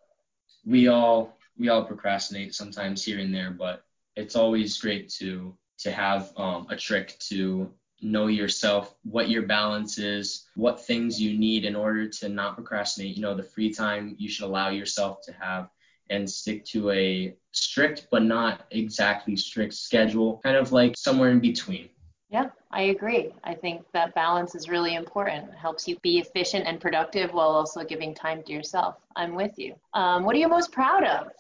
we 0.64 0.88
all 0.88 1.36
we 1.58 1.68
all 1.68 1.84
procrastinate 1.84 2.54
sometimes 2.54 3.04
here 3.04 3.18
and 3.18 3.34
there, 3.34 3.50
but 3.50 3.84
it's 4.16 4.36
always 4.36 4.78
great 4.78 5.08
to 5.18 5.56
to 5.78 5.90
have 5.90 6.32
um, 6.36 6.66
a 6.70 6.76
trick 6.76 7.18
to 7.30 7.72
know 8.02 8.28
yourself, 8.28 8.94
what 9.04 9.28
your 9.28 9.42
balance 9.42 9.98
is, 9.98 10.46
what 10.54 10.84
things 10.84 11.20
you 11.20 11.38
need 11.38 11.64
in 11.64 11.76
order 11.76 12.08
to 12.08 12.28
not 12.28 12.54
procrastinate. 12.54 13.16
You 13.16 13.22
know, 13.22 13.34
the 13.34 13.42
free 13.42 13.72
time 13.72 14.14
you 14.18 14.28
should 14.28 14.46
allow 14.46 14.70
yourself 14.70 15.20
to 15.22 15.32
have 15.32 15.70
and 16.08 16.28
stick 16.28 16.64
to 16.64 16.90
a 16.90 17.34
strict 17.52 18.08
but 18.10 18.22
not 18.22 18.66
exactly 18.70 19.36
strict 19.36 19.74
schedule, 19.74 20.40
kind 20.42 20.56
of 20.56 20.72
like 20.72 20.96
somewhere 20.96 21.30
in 21.30 21.40
between. 21.40 21.88
Yeah, 22.30 22.50
I 22.70 22.82
agree. 22.82 23.34
I 23.42 23.54
think 23.54 23.84
that 23.92 24.14
balance 24.14 24.54
is 24.54 24.68
really 24.68 24.94
important. 24.94 25.48
It 25.48 25.56
helps 25.56 25.88
you 25.88 25.98
be 26.00 26.20
efficient 26.20 26.64
and 26.66 26.80
productive 26.80 27.32
while 27.32 27.48
also 27.48 27.82
giving 27.82 28.14
time 28.14 28.44
to 28.44 28.52
yourself. 28.52 28.96
I'm 29.16 29.34
with 29.34 29.58
you. 29.58 29.74
Um, 29.94 30.22
what 30.24 30.36
are 30.36 30.38
you 30.38 30.48
most 30.48 30.70
proud 30.70 31.02
of? 31.02 31.32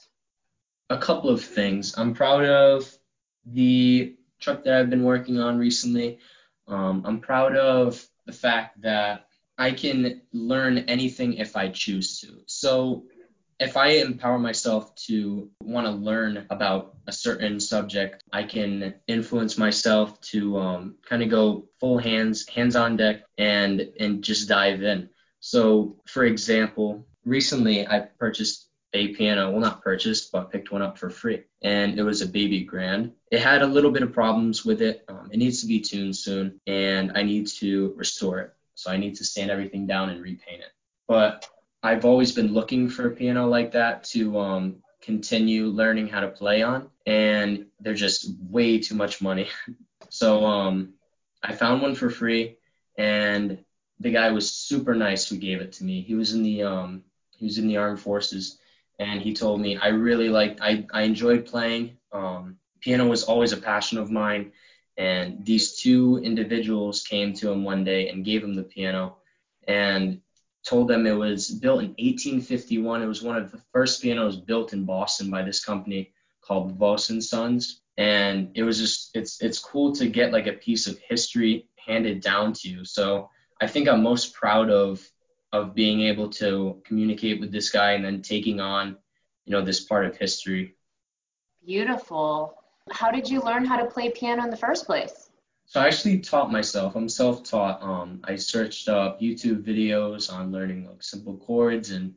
A 0.90 0.98
couple 0.98 1.30
of 1.30 1.44
things. 1.44 1.96
I'm 1.96 2.12
proud 2.12 2.44
of 2.44 2.92
the 3.46 4.16
truck 4.40 4.64
that 4.64 4.74
I've 4.74 4.90
been 4.90 5.04
working 5.04 5.38
on 5.38 5.58
recently. 5.58 6.18
Um, 6.66 7.04
I'm 7.06 7.20
proud 7.20 7.56
of 7.56 8.04
the 8.26 8.32
fact 8.32 8.82
that 8.82 9.26
I 9.56 9.70
can 9.70 10.22
learn 10.32 10.78
anything 10.78 11.34
if 11.34 11.54
I 11.54 11.68
choose 11.68 12.20
to. 12.20 12.42
So 12.46 13.04
if 13.60 13.76
I 13.76 13.88
empower 13.88 14.38
myself 14.38 14.94
to 15.06 15.50
want 15.62 15.86
to 15.86 15.92
learn 15.92 16.46
about 16.48 16.96
a 17.06 17.12
certain 17.12 17.60
subject, 17.60 18.24
I 18.32 18.44
can 18.44 18.94
influence 19.06 19.58
myself 19.58 20.18
to 20.32 20.58
um, 20.58 20.94
kind 21.06 21.22
of 21.22 21.28
go 21.28 21.68
full 21.78 21.98
hands, 21.98 22.48
hands 22.48 22.74
on 22.74 22.96
deck, 22.96 23.22
and 23.36 23.92
and 24.00 24.24
just 24.24 24.48
dive 24.48 24.82
in. 24.82 25.10
So, 25.40 25.96
for 26.06 26.24
example, 26.24 27.06
recently 27.24 27.86
I 27.86 28.00
purchased 28.00 28.66
a 28.92 29.08
piano, 29.08 29.50
well, 29.50 29.60
not 29.60 29.82
purchased, 29.82 30.32
but 30.32 30.50
picked 30.50 30.72
one 30.72 30.82
up 30.82 30.98
for 30.98 31.10
free. 31.10 31.44
And 31.62 31.98
it 31.98 32.02
was 32.02 32.22
a 32.22 32.26
baby 32.26 32.64
grand. 32.64 33.12
It 33.30 33.40
had 33.40 33.62
a 33.62 33.66
little 33.66 33.92
bit 33.92 34.02
of 34.02 34.12
problems 34.12 34.64
with 34.64 34.82
it. 34.82 35.04
Um, 35.08 35.30
it 35.32 35.36
needs 35.36 35.60
to 35.60 35.68
be 35.68 35.80
tuned 35.80 36.16
soon, 36.16 36.60
and 36.66 37.12
I 37.14 37.22
need 37.22 37.46
to 37.58 37.92
restore 37.96 38.40
it. 38.40 38.52
So 38.74 38.90
I 38.90 38.96
need 38.96 39.16
to 39.16 39.24
sand 39.24 39.50
everything 39.50 39.86
down 39.86 40.08
and 40.08 40.22
repaint 40.22 40.62
it. 40.62 40.72
But 41.06 41.46
I've 41.82 42.04
always 42.04 42.32
been 42.32 42.52
looking 42.52 42.88
for 42.90 43.06
a 43.06 43.10
piano 43.10 43.48
like 43.48 43.72
that 43.72 44.04
to 44.04 44.38
um, 44.38 44.76
continue 45.00 45.66
learning 45.66 46.08
how 46.08 46.20
to 46.20 46.28
play 46.28 46.62
on, 46.62 46.90
and 47.06 47.66
they're 47.80 47.94
just 47.94 48.30
way 48.38 48.78
too 48.78 48.94
much 48.94 49.22
money. 49.22 49.48
so 50.10 50.44
um, 50.44 50.94
I 51.42 51.54
found 51.54 51.80
one 51.80 51.94
for 51.94 52.10
free, 52.10 52.58
and 52.98 53.64
the 53.98 54.10
guy 54.10 54.30
was 54.30 54.52
super 54.52 54.94
nice 54.94 55.28
who 55.28 55.36
gave 55.36 55.60
it 55.60 55.72
to 55.74 55.84
me. 55.84 56.02
He 56.02 56.14
was 56.14 56.34
in 56.34 56.42
the 56.42 56.64
um, 56.64 57.02
he 57.36 57.46
was 57.46 57.58
in 57.58 57.66
the 57.66 57.78
armed 57.78 58.00
forces, 58.00 58.58
and 58.98 59.22
he 59.22 59.32
told 59.32 59.60
me 59.60 59.78
I 59.78 59.88
really 59.88 60.28
liked 60.28 60.60
I 60.60 60.86
I 60.92 61.02
enjoyed 61.02 61.46
playing. 61.46 61.96
Um, 62.12 62.56
piano 62.80 63.06
was 63.06 63.24
always 63.24 63.52
a 63.52 63.56
passion 63.56 63.96
of 63.96 64.10
mine, 64.10 64.52
and 64.98 65.46
these 65.46 65.80
two 65.80 66.20
individuals 66.22 67.02
came 67.02 67.32
to 67.34 67.50
him 67.50 67.64
one 67.64 67.84
day 67.84 68.08
and 68.08 68.24
gave 68.24 68.44
him 68.44 68.54
the 68.54 68.64
piano, 68.64 69.16
and 69.66 70.20
told 70.64 70.88
them 70.88 71.06
it 71.06 71.12
was 71.12 71.50
built 71.50 71.80
in 71.80 71.88
1851. 71.88 73.02
It 73.02 73.06
was 73.06 73.22
one 73.22 73.36
of 73.36 73.50
the 73.50 73.60
first 73.72 74.02
pianos 74.02 74.36
built 74.36 74.72
in 74.72 74.84
Boston 74.84 75.30
by 75.30 75.42
this 75.42 75.64
company 75.64 76.12
called 76.42 76.80
and 76.80 77.22
Sons. 77.22 77.80
And 77.96 78.50
it 78.54 78.62
was 78.62 78.78
just 78.78 79.10
it's 79.14 79.42
it's 79.42 79.58
cool 79.58 79.92
to 79.94 80.08
get 80.08 80.32
like 80.32 80.46
a 80.46 80.52
piece 80.52 80.86
of 80.86 80.98
history 80.98 81.68
handed 81.76 82.20
down 82.20 82.52
to 82.54 82.68
you. 82.68 82.84
So 82.84 83.30
I 83.60 83.66
think 83.66 83.88
I'm 83.88 84.02
most 84.02 84.32
proud 84.32 84.70
of 84.70 85.06
of 85.52 85.74
being 85.74 86.02
able 86.02 86.28
to 86.30 86.80
communicate 86.84 87.40
with 87.40 87.50
this 87.50 87.70
guy 87.70 87.92
and 87.92 88.04
then 88.04 88.22
taking 88.22 88.60
on, 88.60 88.96
you 89.44 89.52
know, 89.52 89.62
this 89.62 89.80
part 89.80 90.06
of 90.06 90.16
history. 90.16 90.76
Beautiful. 91.66 92.54
How 92.92 93.10
did 93.10 93.28
you 93.28 93.40
learn 93.42 93.64
how 93.64 93.76
to 93.76 93.86
play 93.86 94.10
piano 94.10 94.44
in 94.44 94.50
the 94.50 94.56
first 94.56 94.86
place? 94.86 95.29
So 95.70 95.80
I 95.80 95.86
actually 95.86 96.18
taught 96.18 96.50
myself. 96.50 96.96
I'm 96.96 97.08
self-taught. 97.08 97.80
Um, 97.80 98.22
I 98.24 98.34
searched 98.34 98.88
up 98.88 99.20
YouTube 99.20 99.62
videos 99.62 100.32
on 100.32 100.50
learning 100.50 100.88
like 100.88 101.00
simple 101.00 101.36
chords, 101.36 101.92
and 101.92 102.16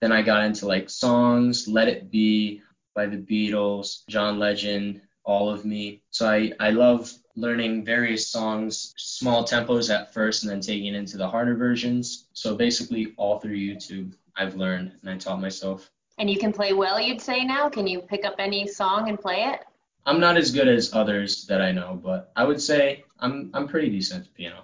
then 0.00 0.12
I 0.12 0.22
got 0.22 0.44
into 0.44 0.66
like 0.66 0.88
songs, 0.88 1.68
"Let 1.68 1.88
It 1.88 2.10
Be" 2.10 2.62
by 2.94 3.04
the 3.04 3.18
Beatles, 3.18 4.06
John 4.08 4.38
Legend, 4.38 5.02
All 5.24 5.50
of 5.50 5.66
Me. 5.66 6.00
So 6.08 6.26
I 6.26 6.52
I 6.58 6.70
love 6.70 7.12
learning 7.34 7.84
various 7.84 8.30
songs, 8.30 8.94
small 8.96 9.44
tempos 9.44 9.94
at 9.94 10.14
first, 10.14 10.42
and 10.42 10.50
then 10.50 10.62
taking 10.62 10.86
it 10.86 10.96
into 10.96 11.18
the 11.18 11.28
harder 11.28 11.54
versions. 11.54 12.28
So 12.32 12.56
basically, 12.56 13.12
all 13.18 13.40
through 13.40 13.58
YouTube, 13.58 14.14
I've 14.38 14.56
learned 14.56 14.92
and 15.02 15.10
I 15.10 15.18
taught 15.18 15.42
myself. 15.42 15.90
And 16.16 16.30
you 16.30 16.38
can 16.38 16.50
play 16.50 16.72
well, 16.72 16.98
you'd 16.98 17.20
say 17.20 17.44
now? 17.44 17.68
Can 17.68 17.86
you 17.86 18.00
pick 18.00 18.24
up 18.24 18.36
any 18.38 18.66
song 18.66 19.10
and 19.10 19.20
play 19.20 19.42
it? 19.52 19.66
I'm 20.06 20.20
not 20.20 20.36
as 20.36 20.52
good 20.52 20.68
as 20.68 20.94
others 20.94 21.46
that 21.46 21.60
I 21.60 21.72
know, 21.72 22.00
but 22.02 22.32
I 22.36 22.44
would 22.44 22.60
say 22.60 23.04
I'm 23.18 23.50
I'm 23.52 23.66
pretty 23.66 23.90
decent 23.90 24.26
at 24.26 24.34
piano. 24.34 24.62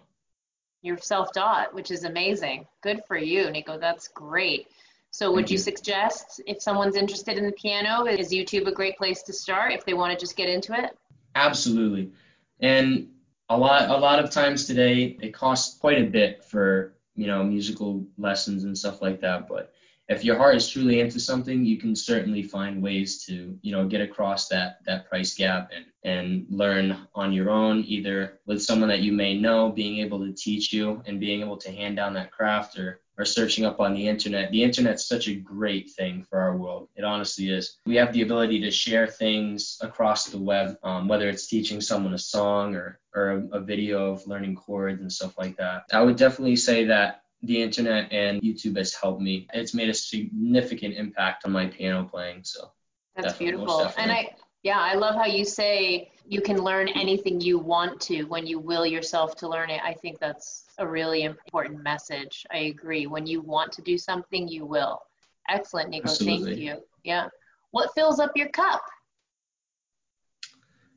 You're 0.83 0.99
self-taught, 0.99 1.75
which 1.75 1.91
is 1.91 2.05
amazing. 2.05 2.67
Good 2.81 3.03
for 3.07 3.17
you, 3.17 3.51
Nico. 3.51 3.79
That's 3.79 4.09
great. 4.09 4.69
So 5.11 5.31
would 5.33 5.51
you, 5.51 5.55
you 5.55 5.59
suggest 5.59 6.41
if 6.47 6.63
someone's 6.63 6.97
interested 6.97 7.37
in 7.37 7.45
the 7.45 7.53
piano, 7.53 8.07
is 8.07 8.33
YouTube 8.33 8.67
a 8.67 8.73
great 8.73 8.97
place 8.97 9.23
to 9.25 9.33
start 9.33 9.73
if 9.73 9.85
they 9.85 9.95
want 9.95 10.13
to 10.13 10.19
just 10.19 10.37
get 10.37 10.49
into 10.49 10.73
it? 10.73 10.97
Absolutely. 11.35 12.13
And 12.61 13.09
a 13.49 13.57
lot 13.57 13.91
a 13.91 13.97
lot 13.97 14.21
of 14.21 14.31
times 14.31 14.67
today 14.67 15.17
it 15.21 15.35
costs 15.35 15.79
quite 15.79 16.01
a 16.01 16.07
bit 16.07 16.45
for, 16.45 16.95
you 17.15 17.27
know, 17.27 17.43
musical 17.43 18.07
lessons 18.17 18.65
and 18.65 18.79
stuff 18.79 19.03
like 19.03 19.21
that, 19.21 19.49
but 19.49 19.73
if 20.09 20.25
your 20.25 20.37
heart 20.37 20.57
is 20.57 20.69
truly 20.69 21.01
into 21.01 21.21
something, 21.21 21.65
you 21.65 21.79
can 21.79 21.95
certainly 21.95 22.43
find 22.43 22.83
ways 22.83 23.25
to, 23.27 23.59
you 23.63 23.73
know, 23.73 23.87
get 23.87 24.01
across 24.01 24.49
that 24.49 24.79
that 24.87 25.09
price 25.09 25.35
gap 25.35 25.71
and 25.75 25.87
and 26.05 26.47
learn 26.51 26.97
on 27.15 27.33
your 27.33 27.51
own, 27.51 27.85
either 27.87 28.41
with 28.47 28.63
someone 28.63 28.89
that 28.89 29.01
you 29.01 29.13
may 29.13 29.39
know, 29.39 29.71
being 29.71 29.99
able 29.99 30.19
to 30.27 30.33
teach 30.33 30.73
you 30.73 31.03
and 31.07 31.21
being 31.21 31.41
able 31.41 31.57
to 31.57 31.71
hand 31.71 31.97
down 31.97 32.15
that 32.15 32.33
craft 32.33 32.79
or 32.79 33.01
or 33.19 33.25
searching 33.25 33.65
up 33.65 33.79
on 33.79 33.95
the 33.95 34.09
internet. 34.09 34.51
The 34.51 34.63
internet's 34.63 35.07
such 35.07 35.29
a 35.29 35.35
great 35.35 35.91
thing 35.91 36.25
for 36.29 36.41
our 36.41 36.57
world. 36.57 36.89
It 36.97 37.05
honestly 37.05 37.51
is. 37.51 37.77
We 37.87 37.97
have 37.97 38.13
the 38.13 38.23
ability 38.23 38.61
to 38.63 38.71
share 38.71 39.07
things 39.07 39.79
across 39.81 40.27
the 40.27 40.39
web, 40.39 40.79
um, 40.83 41.09
whether 41.09 41.29
it's 41.29 41.47
teaching 41.47 41.81
someone 41.81 42.15
a 42.15 42.19
song 42.19 42.75
or 42.75 42.99
or 43.15 43.31
a, 43.31 43.59
a 43.59 43.61
video 43.61 44.13
of 44.13 44.27
learning 44.27 44.57
chords 44.57 45.01
and 45.01 45.13
stuff 45.13 45.39
like 45.39 45.57
that. 45.59 45.85
I 45.93 46.03
would 46.03 46.17
definitely 46.17 46.57
say 46.57 46.87
that 46.87 47.22
the 47.43 47.61
internet 47.61 48.13
and 48.13 48.41
YouTube 48.41 48.77
has 48.77 48.95
helped 48.95 49.21
me. 49.21 49.49
It's 49.53 49.75
made 49.75 49.89
a 49.89 49.95
significant 49.95 50.95
impact 50.95 51.45
on 51.45 51.53
my 51.53 51.67
piano 51.67 52.05
playing. 52.05 52.45
So 52.45 52.71
that's 53.17 53.37
beautiful. 53.37 53.93
And 53.99 54.13
I, 54.13 54.35
yeah, 54.63 54.79
I 54.79 54.95
love 54.95 55.17
how 55.17 55.27
you 55.27 55.45
say 55.45 56.13
you 56.27 56.41
can 56.41 56.59
learn 56.59 56.89
anything 56.89 57.41
you 57.41 57.59
want 57.59 58.01
to 58.03 58.25
when 58.25 58.47
you 58.47 58.61
will 58.61 58.87
yourself 58.87 59.35
to 59.37 59.49
learn 59.49 59.71
it. 59.71 59.81
I 59.85 59.93
think 59.95 60.21
that's 60.21 60.67
a 60.79 60.87
really 60.87 61.25
important 61.25 61.83
message. 61.83 62.47
I 62.53 62.59
agree. 62.59 63.07
When 63.07 63.27
you 63.27 63.41
want 63.41 63.73
to 63.73 63.83
do 63.83 63.99
something, 63.99 64.47
you 64.47 64.65
will. 64.65 65.01
Excellent, 65.49 65.91
Nico. 65.91 66.11
Absolutely. 66.11 66.53
Thank 66.53 66.63
you. 66.63 66.77
Yeah. 67.03 67.29
What 67.73 67.93
fills 67.95 68.21
up 68.21 68.31
your 68.37 68.51
cup? 68.51 68.83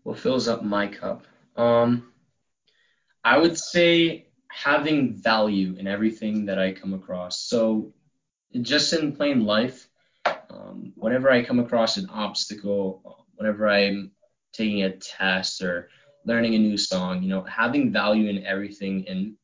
What 0.04 0.20
fills 0.20 0.48
up 0.48 0.64
my 0.64 0.86
cup? 0.88 1.24
Um, 1.56 2.12
I 3.24 3.40
would 3.40 3.58
say 3.58 4.25
having 4.56 5.14
value 5.14 5.76
in 5.78 5.86
everything 5.86 6.46
that 6.46 6.58
I 6.58 6.72
come 6.72 6.94
across. 6.94 7.42
So 7.42 7.94
just 8.62 8.94
in 8.94 9.14
plain 9.14 9.46
life, 9.46 9.90
um, 10.50 10.94
whenever 10.96 11.30
I 11.30 11.44
come 11.44 11.60
across 11.60 11.98
an 11.98 12.10
obstacle, 12.10 13.26
whenever 13.36 13.68
I'm 13.68 14.12
taking 14.54 14.84
a 14.84 14.96
test 14.96 15.62
or 15.62 15.90
learning 16.26 16.56
a 16.56 16.60
new 16.60 16.78
song, 16.78 17.22
you 17.22 17.28
know, 17.28 17.44
having 17.44 17.92
value 17.92 18.30
in 18.30 18.46
everything 18.46 19.06
and 19.10 19.36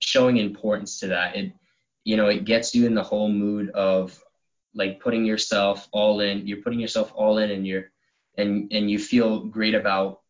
showing 0.00 0.36
importance 0.38 0.98
to 0.98 1.06
that, 1.08 1.36
it, 1.36 1.52
you 2.02 2.16
know, 2.16 2.26
it 2.26 2.44
gets 2.44 2.74
you 2.74 2.86
in 2.86 2.94
the 2.94 3.04
whole 3.04 3.28
mood 3.28 3.70
of 3.70 4.20
like 4.74 4.98
putting 4.98 5.24
yourself 5.24 5.88
all 5.92 6.20
in. 6.20 6.44
You're 6.44 6.62
putting 6.62 6.80
yourself 6.80 7.12
all 7.14 7.38
in, 7.38 7.52
and 7.52 7.64
you're, 7.64 7.92
and 8.36 8.70
and 8.72 8.90
you 8.90 8.98
feel 8.98 9.44
great 9.44 9.74
about 9.74 10.20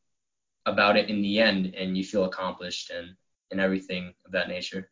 about 0.66 0.97
it 0.99 1.09
in 1.09 1.23
the 1.23 1.40
end, 1.40 1.75
and 1.75 1.97
you 1.97 2.05
feel 2.05 2.25
accomplished 2.25 2.90
and 2.90 3.16
and 3.50 3.61
everything 3.61 4.15
of 4.25 4.33
that 4.33 4.49
nature. 4.49 4.91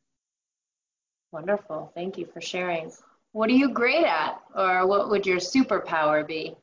Wonderful. 1.32 1.90
Thank 1.94 2.18
you 2.18 2.26
for 2.26 2.40
sharing. 2.40 2.92
What 3.32 3.50
are 3.50 3.54
you 3.54 3.70
great 3.70 4.04
at, 4.04 4.40
or 4.54 4.86
what 4.86 5.10
would 5.10 5.26
your 5.26 5.38
superpower 5.38 6.26
be? 6.26 6.56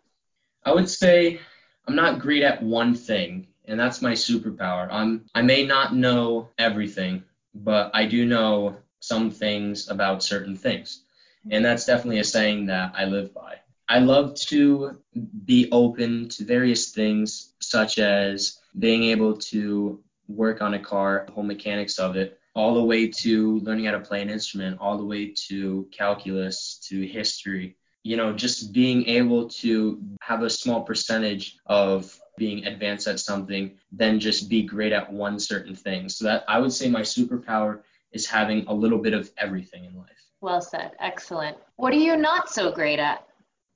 I 0.64 0.74
would 0.74 0.90
say 0.90 1.40
I'm 1.88 1.96
not 1.96 2.20
great 2.20 2.44
at 2.44 2.64
one 2.64 2.96
thing, 2.96 3.48
and 3.66 3.80
that's 3.80 4.02
my 4.02 4.14
superpower. 4.14 4.88
I'm 4.90 5.26
I 5.36 5.42
may 5.42 5.66
not 5.66 5.94
know 5.96 6.50
everything, 6.58 7.24
but 7.54 7.92
I 7.94 8.06
do 8.06 8.26
know 8.26 8.78
some 9.02 9.32
things 9.32 9.90
about 9.90 10.24
certain 10.24 10.56
things. 10.56 11.04
And 11.50 11.66
that's 11.66 11.86
definitely 11.86 12.20
a 12.20 12.24
saying 12.24 12.68
that 12.68 12.94
I 12.96 13.06
live 13.06 13.34
by. 13.34 13.56
I 13.90 14.00
love 14.00 14.36
to 14.48 15.02
be 15.46 15.68
open 15.72 16.30
to 16.30 16.46
various 16.46 16.92
things, 16.92 17.54
such 17.60 17.98
as 17.98 18.60
being 18.78 19.04
able 19.04 19.38
to 19.38 20.02
work 20.28 20.62
on 20.62 20.74
a 20.74 20.80
car, 20.80 21.24
the 21.28 21.34
whole 21.34 21.44
mechanics 21.44 22.00
of 22.00 22.16
it, 22.16 22.40
all 22.56 22.74
the 22.74 22.84
way 22.84 23.08
to 23.08 23.60
learning 23.60 23.86
how 23.86 23.92
to 23.92 24.00
play 24.00 24.22
an 24.22 24.30
instrument, 24.30 24.78
all 24.80 24.98
the 24.98 25.06
way 25.06 25.34
to 25.48 25.88
calculus, 25.92 26.80
to 26.90 27.06
history. 27.06 27.78
You 28.04 28.18
know, 28.18 28.34
just 28.34 28.74
being 28.74 29.06
able 29.06 29.50
to 29.50 30.02
have 30.22 30.42
a 30.42 30.50
small 30.50 30.82
percentage 30.82 31.58
of 31.68 32.20
being 32.38 32.66
advanced 32.66 33.08
at 33.08 33.20
something 33.20 33.78
than 33.92 34.20
just 34.20 34.50
be 34.50 34.64
great 34.64 34.92
at 34.92 35.12
one 35.14 35.40
certain 35.40 35.76
thing. 35.76 36.10
So 36.10 36.26
that 36.26 36.44
I 36.48 36.60
would 36.60 36.74
say 36.74 36.90
my 36.90 37.02
superpower 37.02 37.82
is 38.12 38.26
having 38.26 38.66
a 38.68 38.74
little 38.74 38.98
bit 38.98 39.14
of 39.14 39.30
everything 39.38 39.86
in 39.86 39.96
life. 39.96 40.10
Well 40.42 40.62
said. 40.62 40.92
Excellent. 41.00 41.58
What 41.76 41.94
are 41.94 41.98
you 41.98 42.18
not 42.18 42.50
so 42.50 42.72
great 42.72 43.00
at? 43.00 43.28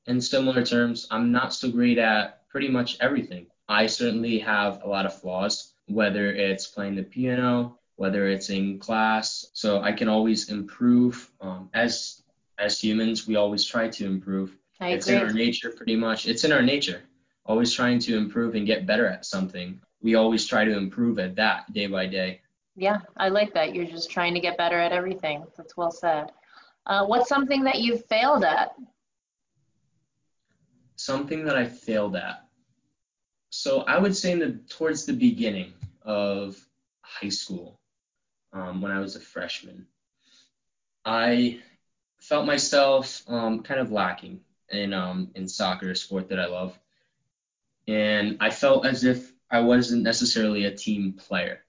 In 0.07 0.19
similar 0.19 0.65
terms, 0.65 1.07
I'm 1.11 1.31
not 1.31 1.53
so 1.53 1.69
great 1.69 1.99
at 1.99 2.47
pretty 2.49 2.67
much 2.67 2.97
everything. 2.99 3.47
I 3.69 3.85
certainly 3.85 4.39
have 4.39 4.81
a 4.83 4.87
lot 4.87 5.05
of 5.05 5.19
flaws 5.19 5.74
whether 5.87 6.31
it's 6.31 6.67
playing 6.67 6.95
the 6.95 7.03
piano, 7.03 7.77
whether 7.95 8.27
it's 8.27 8.49
in 8.49 8.79
class. 8.79 9.47
So 9.53 9.81
I 9.81 9.91
can 9.91 10.07
always 10.07 10.49
improve. 10.49 11.31
Um, 11.41 11.69
as 11.73 12.21
as 12.57 12.79
humans, 12.79 13.27
we 13.27 13.35
always 13.35 13.65
try 13.65 13.87
to 13.89 14.05
improve. 14.05 14.55
I 14.79 14.89
it's 14.89 15.07
agree. 15.07 15.17
in 15.17 15.27
our 15.27 15.33
nature, 15.33 15.71
pretty 15.71 15.95
much. 15.95 16.27
It's 16.27 16.43
in 16.43 16.51
our 16.51 16.61
nature. 16.61 17.01
Always 17.45 17.73
trying 17.73 17.99
to 17.99 18.17
improve 18.17 18.55
and 18.55 18.65
get 18.65 18.85
better 18.85 19.07
at 19.07 19.25
something. 19.25 19.79
We 20.01 20.15
always 20.15 20.45
try 20.45 20.65
to 20.65 20.75
improve 20.77 21.19
at 21.19 21.35
that 21.35 21.71
day 21.73 21.87
by 21.87 22.07
day. 22.07 22.41
Yeah, 22.75 22.97
I 23.17 23.29
like 23.29 23.53
that. 23.53 23.73
You're 23.73 23.85
just 23.85 24.09
trying 24.09 24.33
to 24.33 24.39
get 24.39 24.57
better 24.57 24.79
at 24.79 24.91
everything. 24.91 25.45
That's 25.55 25.77
well 25.77 25.91
said. 25.91 26.31
Uh, 26.85 27.05
what's 27.05 27.29
something 27.29 27.63
that 27.63 27.79
you've 27.79 28.05
failed 28.05 28.43
at? 28.43 28.75
Something 30.95 31.45
that 31.45 31.55
I 31.55 31.65
failed 31.65 32.15
at. 32.15 32.44
So 33.57 33.81
I 33.83 33.97
would 33.97 34.15
say 34.15 34.33
in 34.33 34.39
the 34.39 34.51
towards 34.69 35.05
the 35.05 35.13
beginning 35.13 35.73
of 36.03 36.57
high 37.01 37.29
school, 37.29 37.79
um, 38.53 38.81
when 38.81 38.91
I 38.91 38.99
was 38.99 39.15
a 39.15 39.19
freshman, 39.21 39.87
I 41.05 41.61
felt 42.19 42.45
myself 42.45 43.23
um, 43.27 43.63
kind 43.63 43.79
of 43.79 43.91
lacking. 43.91 44.41
in 44.71 44.93
um 44.93 45.31
in 45.35 45.47
soccer, 45.47 45.89
a 45.91 45.95
sport 45.95 46.29
that 46.29 46.39
I 46.39 46.47
love. 46.47 46.77
And 47.87 48.37
I 48.41 48.49
felt 48.51 48.85
as 48.85 49.03
if 49.05 49.31
I 49.49 49.61
wasn't 49.61 50.03
necessarily 50.03 50.65
a 50.65 50.75
team 50.75 51.13
player. 51.13 51.61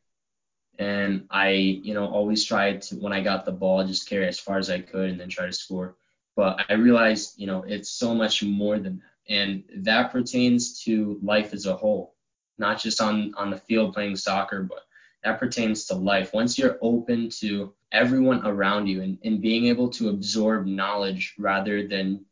And 0.79 1.27
I, 1.31 1.51
you 1.51 1.95
know, 1.95 2.07
always 2.07 2.45
tried 2.45 2.83
to 2.83 2.97
when 2.97 3.13
I 3.13 3.23
got 3.23 3.45
the 3.45 3.53
ball 3.53 3.87
just 3.87 4.09
carry 4.09 4.27
as 4.27 4.41
far 4.41 4.59
as 4.59 4.71
I 4.71 4.81
could 4.81 5.11
and 5.11 5.21
then 5.21 5.29
try 5.29 5.47
to 5.47 5.53
score. 5.53 5.97
But 6.37 6.65
I 6.69 6.75
realized, 6.75 7.39
you 7.39 7.47
know, 7.47 7.63
it's 7.67 7.91
so 7.91 8.15
much 8.15 8.43
more 8.43 8.79
than 8.79 8.99
that. 8.99 9.16
And 9.29 9.65
that 9.79 10.13
pertains 10.13 10.83
to 10.85 11.19
life 11.23 11.53
as 11.53 11.67
a 11.67 11.77
whole, 11.77 12.15
not 12.59 12.81
just 12.81 13.01
on 13.01 13.35
on 13.37 13.51
the 13.51 13.59
field 13.59 13.95
playing 13.95 14.17
soccer, 14.17 14.63
but 14.63 14.81
that 15.25 15.41
pertains 15.41 15.87
to 15.87 15.95
life. 15.95 16.33
Once 16.33 16.59
you're 16.59 16.79
open 16.81 17.29
to 17.41 17.73
everyone 17.91 18.47
around 18.47 18.87
you 18.87 19.03
and, 19.03 19.19
and 19.25 19.41
being 19.41 19.67
able 19.67 19.89
to 19.91 20.09
absorb 20.11 20.67
knowledge 20.67 21.35
rather 21.39 21.87
than 21.87 22.25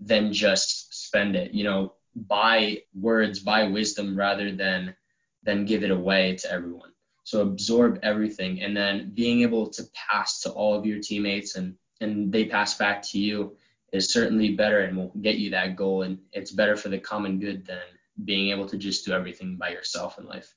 than 0.00 0.32
just 0.32 0.94
spend 0.94 1.36
it, 1.36 1.52
you 1.52 1.64
know, 1.64 1.92
buy 2.14 2.82
words, 2.94 3.40
buy 3.40 3.64
wisdom 3.64 4.16
rather 4.16 4.52
than 4.52 4.94
than 5.42 5.66
give 5.66 5.84
it 5.84 5.90
away 5.90 6.36
to 6.36 6.50
everyone. 6.50 6.92
So 7.24 7.42
absorb 7.42 8.00
everything 8.02 8.62
and 8.62 8.74
then 8.76 9.10
being 9.14 9.42
able 9.42 9.68
to 9.70 9.84
pass 9.92 10.40
to 10.42 10.50
all 10.50 10.74
of 10.74 10.86
your 10.86 11.00
teammates 11.00 11.56
and 11.56 11.76
and 12.00 12.32
they 12.32 12.46
pass 12.46 12.78
back 12.78 13.02
to 13.10 13.18
you 13.18 13.56
is 13.92 14.12
certainly 14.12 14.54
better 14.54 14.80
and 14.80 14.96
will 14.96 15.12
get 15.22 15.36
you 15.36 15.50
that 15.50 15.76
goal 15.76 16.02
and 16.02 16.18
it's 16.32 16.50
better 16.50 16.76
for 16.76 16.88
the 16.88 16.98
common 16.98 17.38
good 17.38 17.66
than 17.66 17.78
being 18.24 18.50
able 18.50 18.66
to 18.68 18.76
just 18.76 19.04
do 19.04 19.12
everything 19.12 19.56
by 19.56 19.70
yourself 19.70 20.18
in 20.18 20.26
life. 20.26 20.54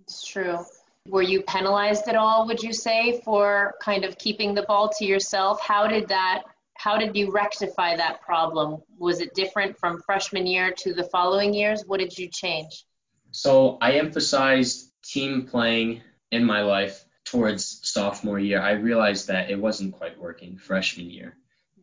It's 0.00 0.26
true. 0.26 0.58
Were 1.06 1.22
you 1.22 1.42
penalized 1.42 2.08
at 2.08 2.16
all, 2.16 2.46
would 2.46 2.62
you 2.62 2.72
say, 2.72 3.20
for 3.24 3.74
kind 3.80 4.04
of 4.04 4.18
keeping 4.18 4.54
the 4.54 4.62
ball 4.62 4.90
to 4.98 5.04
yourself? 5.04 5.60
How 5.60 5.86
did 5.86 6.08
that 6.08 6.42
how 6.78 6.96
did 6.96 7.16
you 7.16 7.32
rectify 7.32 7.96
that 7.96 8.22
problem? 8.22 8.80
Was 8.98 9.20
it 9.20 9.34
different 9.34 9.76
from 9.76 10.00
freshman 10.00 10.46
year 10.46 10.72
to 10.78 10.94
the 10.94 11.02
following 11.02 11.52
years? 11.52 11.82
What 11.84 11.98
did 11.98 12.16
you 12.16 12.28
change? 12.28 12.84
So 13.32 13.78
I 13.80 13.94
emphasized 13.94 14.92
team 15.02 15.46
playing 15.46 16.02
in 16.30 16.44
my 16.44 16.62
life 16.62 17.04
towards 17.24 17.80
sophomore 17.82 18.38
year. 18.38 18.62
I 18.62 18.72
realized 18.72 19.26
that 19.26 19.50
it 19.50 19.58
wasn't 19.58 19.92
quite 19.92 20.18
working 20.18 20.56
freshman 20.56 21.10
year. 21.10 21.36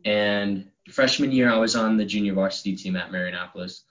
And 0.05 0.69
freshman 0.91 1.31
year, 1.31 1.51
I 1.51 1.57
was 1.57 1.75
on 1.75 1.97
the 1.97 2.05
junior 2.05 2.33
varsity 2.33 2.75
team 2.75 2.95
at 2.95 3.11
Marianapolis. 3.11 3.81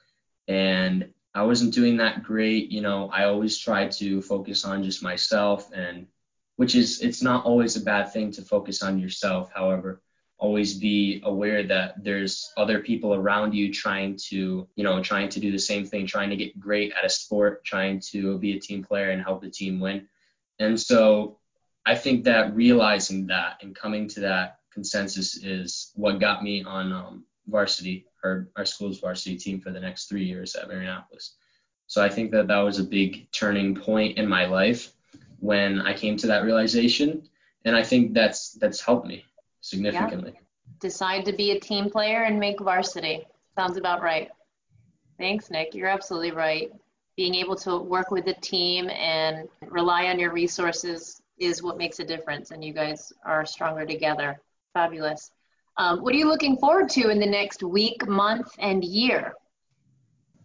And 0.49 1.11
I 1.35 1.43
wasn't 1.43 1.75
doing 1.75 1.97
that 1.99 2.23
great. 2.23 2.71
You 2.71 2.81
know, 2.81 3.11
I 3.11 3.25
always 3.25 3.59
tried 3.59 3.91
to 3.93 4.23
focus 4.23 4.65
on 4.65 4.85
just 4.85 5.03
myself 5.03 5.71
and 5.75 6.07
which 6.57 6.77
is 6.77 7.01
it's 7.01 7.23
not 7.23 7.45
always 7.45 7.77
a 7.77 7.81
bad 7.81 8.13
thing 8.13 8.31
to 8.31 8.43
focus 8.43 8.83
on 8.83 8.99
yourself. 8.99 9.51
However, 9.53 10.01
always 10.39 10.75
be 10.75 11.21
aware 11.25 11.63
that 11.65 12.03
there's 12.03 12.53
other 12.57 12.81
people 12.81 13.15
around 13.15 13.55
you 13.55 13.73
trying 13.73 14.17
to, 14.29 14.69
you 14.77 14.85
know, 14.85 15.03
trying 15.03 15.29
to 15.31 15.41
do 15.41 15.51
the 15.51 15.59
same 15.59 15.85
thing, 15.85 16.07
trying 16.07 16.31
to 16.31 16.37
get 16.37 16.59
great 16.61 16.93
at 16.93 17.05
a 17.05 17.09
sport, 17.09 17.65
trying 17.65 18.01
to 18.01 18.39
be 18.39 18.57
a 18.57 18.61
team 18.61 18.85
player 18.85 19.11
and 19.11 19.23
help 19.23 19.41
the 19.43 19.51
team 19.51 19.81
win. 19.81 20.07
And 20.59 20.81
so 20.81 21.39
I 21.87 21.97
think 21.97 22.25
that 22.25 22.55
realizing 22.55 23.27
that 23.29 23.59
and 23.63 23.75
coming 23.75 24.09
to 24.11 24.21
that 24.21 24.59
consensus 24.75 25.43
is 25.43 25.93
what 25.95 26.21
got 26.21 26.43
me 26.43 26.63
on 26.65 26.93
um, 26.93 27.25
varsity 27.47 28.07
our, 28.25 28.49
our 28.57 28.65
school's 28.65 28.99
varsity 28.99 29.37
team 29.37 29.61
for 29.61 29.71
the 29.71 29.79
next 29.79 30.07
three 30.07 30.25
years 30.25 30.57
at 30.57 30.69
Marianapolis. 30.69 31.35
So 31.87 32.03
I 32.03 32.09
think 32.09 32.31
that 32.33 32.49
that 32.49 32.59
was 32.59 32.79
a 32.79 32.85
big 32.85 33.31
turning 33.31 33.75
point 33.75 34.17
in 34.17 34.27
my 34.27 34.47
life 34.47 34.93
when 35.41 35.81
I 35.83 35.93
came 35.93 36.17
to 36.17 36.27
that 36.29 36.45
realization, 36.45 37.29
and 37.67 37.77
I 37.77 37.83
think 37.83 38.15
that's 38.15 38.53
that's 38.53 38.81
helped 38.81 39.07
me 39.07 39.25
significantly. 39.61 40.33
Yeah. 40.35 40.41
Decide 40.81 41.25
to 41.27 41.33
be 41.33 41.51
a 41.51 41.61
team 41.61 41.91
player 41.91 42.23
and 42.23 42.41
make 42.41 42.61
varsity. 42.61 43.27
Sounds 43.55 43.77
about 43.77 44.03
right. 44.03 44.31
Thanks, 45.19 45.51
Nick. 45.51 45.75
You're 45.75 45.89
absolutely 45.89 46.33
right. 46.33 46.73
Being 47.17 47.35
able 47.35 47.57
to 47.57 47.79
work 47.79 48.11
with 48.11 48.25
the 48.25 48.35
team 48.35 48.91
and 48.91 49.49
rely 49.69 50.07
on 50.07 50.19
your 50.19 50.33
resources 50.33 51.21
is 51.39 51.63
what 51.63 51.77
makes 51.77 52.01
a 52.01 52.05
difference, 52.05 52.51
and 52.51 52.65
you 52.65 52.73
guys 52.73 53.13
are 53.25 53.45
stronger 53.45 53.85
together. 53.85 54.41
Fabulous. 54.75 55.31
Um, 55.77 56.03
what 56.03 56.13
are 56.15 56.19
you 56.19 56.27
looking 56.27 56.57
forward 56.57 56.89
to 56.91 57.09
in 57.09 57.21
the 57.21 57.27
next 57.27 57.63
week, 57.63 58.07
month, 58.09 58.49
and 58.59 58.85
year? 58.85 59.35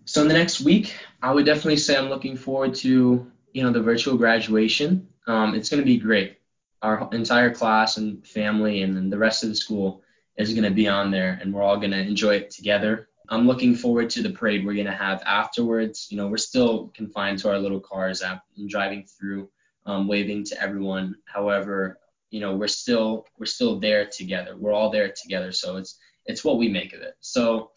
So 0.06 0.22
in 0.22 0.28
the 0.28 0.36
next 0.36 0.62
week, 0.62 0.96
I 1.22 1.34
would 1.34 1.48
definitely 1.48 1.78
say 1.78 1.98
I'm 1.98 2.10
looking 2.10 2.38
forward 2.38 2.76
to 2.76 3.30
you 3.54 3.64
know 3.64 3.72
the 3.72 3.82
virtual 3.82 4.18
graduation. 4.18 5.08
Um, 5.28 5.56
it's 5.56 5.70
going 5.70 5.82
to 5.82 5.86
be 5.86 5.98
great. 5.98 6.38
Our 6.84 7.10
entire 7.12 7.54
class 7.54 7.98
and 7.98 8.26
family 8.26 8.84
and 8.84 8.96
then 8.96 9.10
the 9.10 9.18
rest 9.18 9.44
of 9.44 9.50
the 9.50 9.56
school 9.56 10.04
is 10.38 10.54
going 10.54 10.64
to 10.64 10.72
be 10.72 10.88
on 10.88 11.10
there, 11.10 11.40
and 11.42 11.52
we're 11.52 11.64
all 11.64 11.78
going 11.78 11.92
to 11.92 12.00
enjoy 12.00 12.36
it 12.36 12.52
together. 12.52 13.10
I'm 13.30 13.48
looking 13.48 13.76
forward 13.76 14.12
to 14.12 14.24
the 14.24 14.30
parade 14.30 14.66
we're 14.66 14.74
going 14.74 14.86
to 14.86 14.92
have 14.92 15.24
afterwards. 15.26 16.08
You 16.12 16.18
know, 16.18 16.28
we're 16.28 16.38
still 16.38 16.92
confined 16.96 17.40
to 17.40 17.50
our 17.50 17.60
little 17.60 17.80
cars 17.80 18.22
and 18.22 18.70
driving 18.70 19.06
through, 19.06 19.50
um, 19.86 20.08
waving 20.08 20.46
to 20.46 20.62
everyone. 20.62 21.16
However, 21.26 22.00
you 22.30 22.40
know 22.40 22.56
we're 22.56 22.68
still 22.68 23.26
we're 23.38 23.46
still 23.46 23.80
there 23.80 24.06
together. 24.06 24.56
We're 24.58 24.74
all 24.74 24.90
there 24.90 25.12
together. 25.12 25.52
So 25.52 25.78
it's 25.78 25.98
it's 26.26 26.44
what 26.44 26.58
we 26.58 26.70
make 26.70 26.94
of 26.94 27.02
it. 27.02 27.16
So 27.20 27.72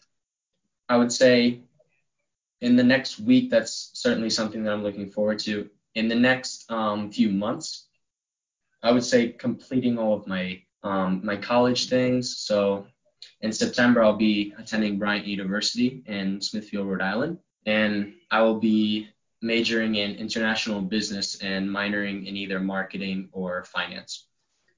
i 0.89 0.97
would 0.97 1.11
say 1.11 1.61
in 2.59 2.75
the 2.75 2.83
next 2.83 3.17
week 3.17 3.49
that's 3.49 3.91
certainly 3.93 4.29
something 4.29 4.63
that 4.63 4.73
i'm 4.73 4.83
looking 4.83 5.09
forward 5.09 5.39
to. 5.39 5.69
In 5.95 6.07
the 6.07 6.15
next 6.15 6.69
um, 6.71 7.11
few 7.11 7.29
months 7.29 7.87
i 8.83 8.91
would 8.91 9.03
say 9.03 9.29
completing 9.29 9.97
all 9.97 10.13
of 10.13 10.27
my 10.27 10.61
um, 10.83 11.21
my 11.23 11.37
college 11.37 11.89
things. 11.89 12.37
So 12.37 12.85
in 13.41 13.51
september 13.51 14.03
i'll 14.03 14.17
be 14.17 14.53
attending 14.57 14.99
bryant 14.99 15.25
university 15.25 16.03
in 16.05 16.41
smithfield 16.41 16.87
rhode 16.87 17.01
island. 17.01 17.39
And 17.65 18.13
i 18.29 18.41
will 18.41 18.59
be 18.59 19.07
majoring 19.41 19.95
in 19.95 20.15
international 20.15 20.81
business 20.81 21.41
and 21.41 21.69
minoring 21.69 22.27
in 22.27 22.37
either 22.37 22.59
marketing 22.59 23.29
or 23.31 23.63
finance 23.65 24.27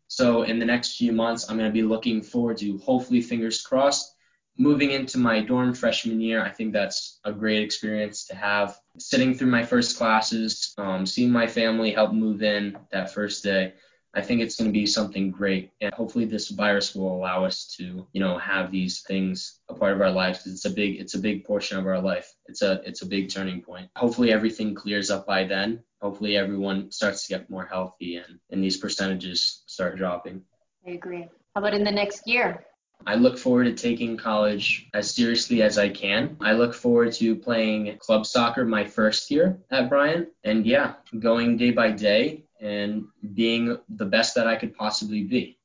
so 0.08 0.44
in 0.44 0.60
the 0.60 0.66
next 0.66 0.98
few 0.98 1.12
months, 1.12 1.50
I'm 1.50 1.58
going 1.58 1.70
to 1.70 1.74
be 1.74 1.84
looking 1.84 2.22
forward 2.22 2.58
to 2.58 2.78
hopefully, 2.78 3.22
fingers 3.22 3.62
crossed, 3.62 4.16
moving 4.58 4.92
into 4.92 5.18
my 5.18 5.42
dorm 5.42 5.74
freshman 5.74 6.22
year. 6.22 6.44
I 6.44 6.50
think 6.50 6.74
that's 6.74 7.20
a 7.24 7.34
great 7.34 7.62
experience 7.64 8.26
to 8.28 8.36
have. 8.36 8.78
Sitting 8.98 9.34
through 9.34 9.50
my 9.50 9.66
first 9.66 9.98
classes, 9.98 10.74
um, 10.78 11.06
seeing 11.06 11.32
my 11.32 11.48
family 11.48 11.92
help 11.92 12.14
move 12.14 12.42
in 12.44 12.78
that 12.92 13.14
first 13.14 13.44
day. 13.44 13.74
I 14.16 14.22
think 14.22 14.42
it's 14.42 14.56
going 14.56 14.70
to 14.70 14.74
be 14.74 14.86
something 14.86 15.30
great, 15.30 15.72
and 15.82 15.94
hopefully 15.94 16.24
this 16.24 16.50
virus 16.50 16.96
will 16.96 17.14
allow 17.14 17.44
us 17.44 17.68
to, 17.78 18.08
you 18.14 18.22
know, 18.22 18.38
have 18.38 18.72
these 18.72 19.02
things 19.02 19.60
a 19.68 19.74
part 19.74 19.92
of 19.92 20.02
our 20.02 20.10
lives 20.10 20.40
because 20.40 20.54
it's 20.54 20.66
a 20.66 20.70
big, 20.70 21.02
it's 21.02 21.16
a 21.16 21.20
big 21.20 21.44
portion 21.44 21.78
of 21.78 21.86
our 21.86 22.02
life. 22.02 22.34
It's 22.48 22.62
a, 22.62 22.82
it's 22.86 23.02
a 23.02 23.06
big 23.06 23.30
turning 23.30 23.62
point. 23.62 23.90
Hopefully 23.98 24.32
everything 24.32 24.74
clears 24.74 25.12
up 25.12 25.28
by 25.28 25.44
then. 25.44 25.84
Hopefully 26.02 26.38
everyone 26.38 26.92
starts 26.92 27.28
to 27.28 27.34
get 27.34 27.50
more 27.50 27.66
healthy 27.66 28.16
and, 28.16 28.40
and 28.52 28.64
these 28.64 28.78
percentages 28.78 29.64
start 29.66 29.98
dropping. 29.98 30.44
I 30.88 30.92
agree. 30.92 31.28
How 31.54 31.62
about 31.62 31.74
in 31.74 31.84
the 31.84 31.92
next 31.92 32.26
year? 32.26 32.64
I 33.06 33.16
look 33.16 33.38
forward 33.38 33.66
to 33.66 33.74
taking 33.74 34.16
college 34.16 34.88
as 34.94 35.14
seriously 35.14 35.62
as 35.62 35.78
I 35.78 35.90
can. 35.90 36.38
I 36.40 36.54
look 36.54 36.74
forward 36.74 37.12
to 37.14 37.36
playing 37.36 37.98
club 38.00 38.26
soccer 38.26 38.66
my 38.66 38.86
first 38.86 39.30
year 39.30 39.60
at 39.70 39.90
Bryant. 39.90 40.30
And 40.44 40.66
yeah, 40.66 40.94
going 41.20 41.58
day 41.58 41.72
by 41.72 41.92
day 41.92 42.45
and 42.62 43.06
being 43.34 43.78
the 43.90 44.06
best 44.06 44.36
that 44.36 44.48
I 44.48 44.56
could 44.56 44.76
possibly 44.76 45.24
be. 45.24 45.58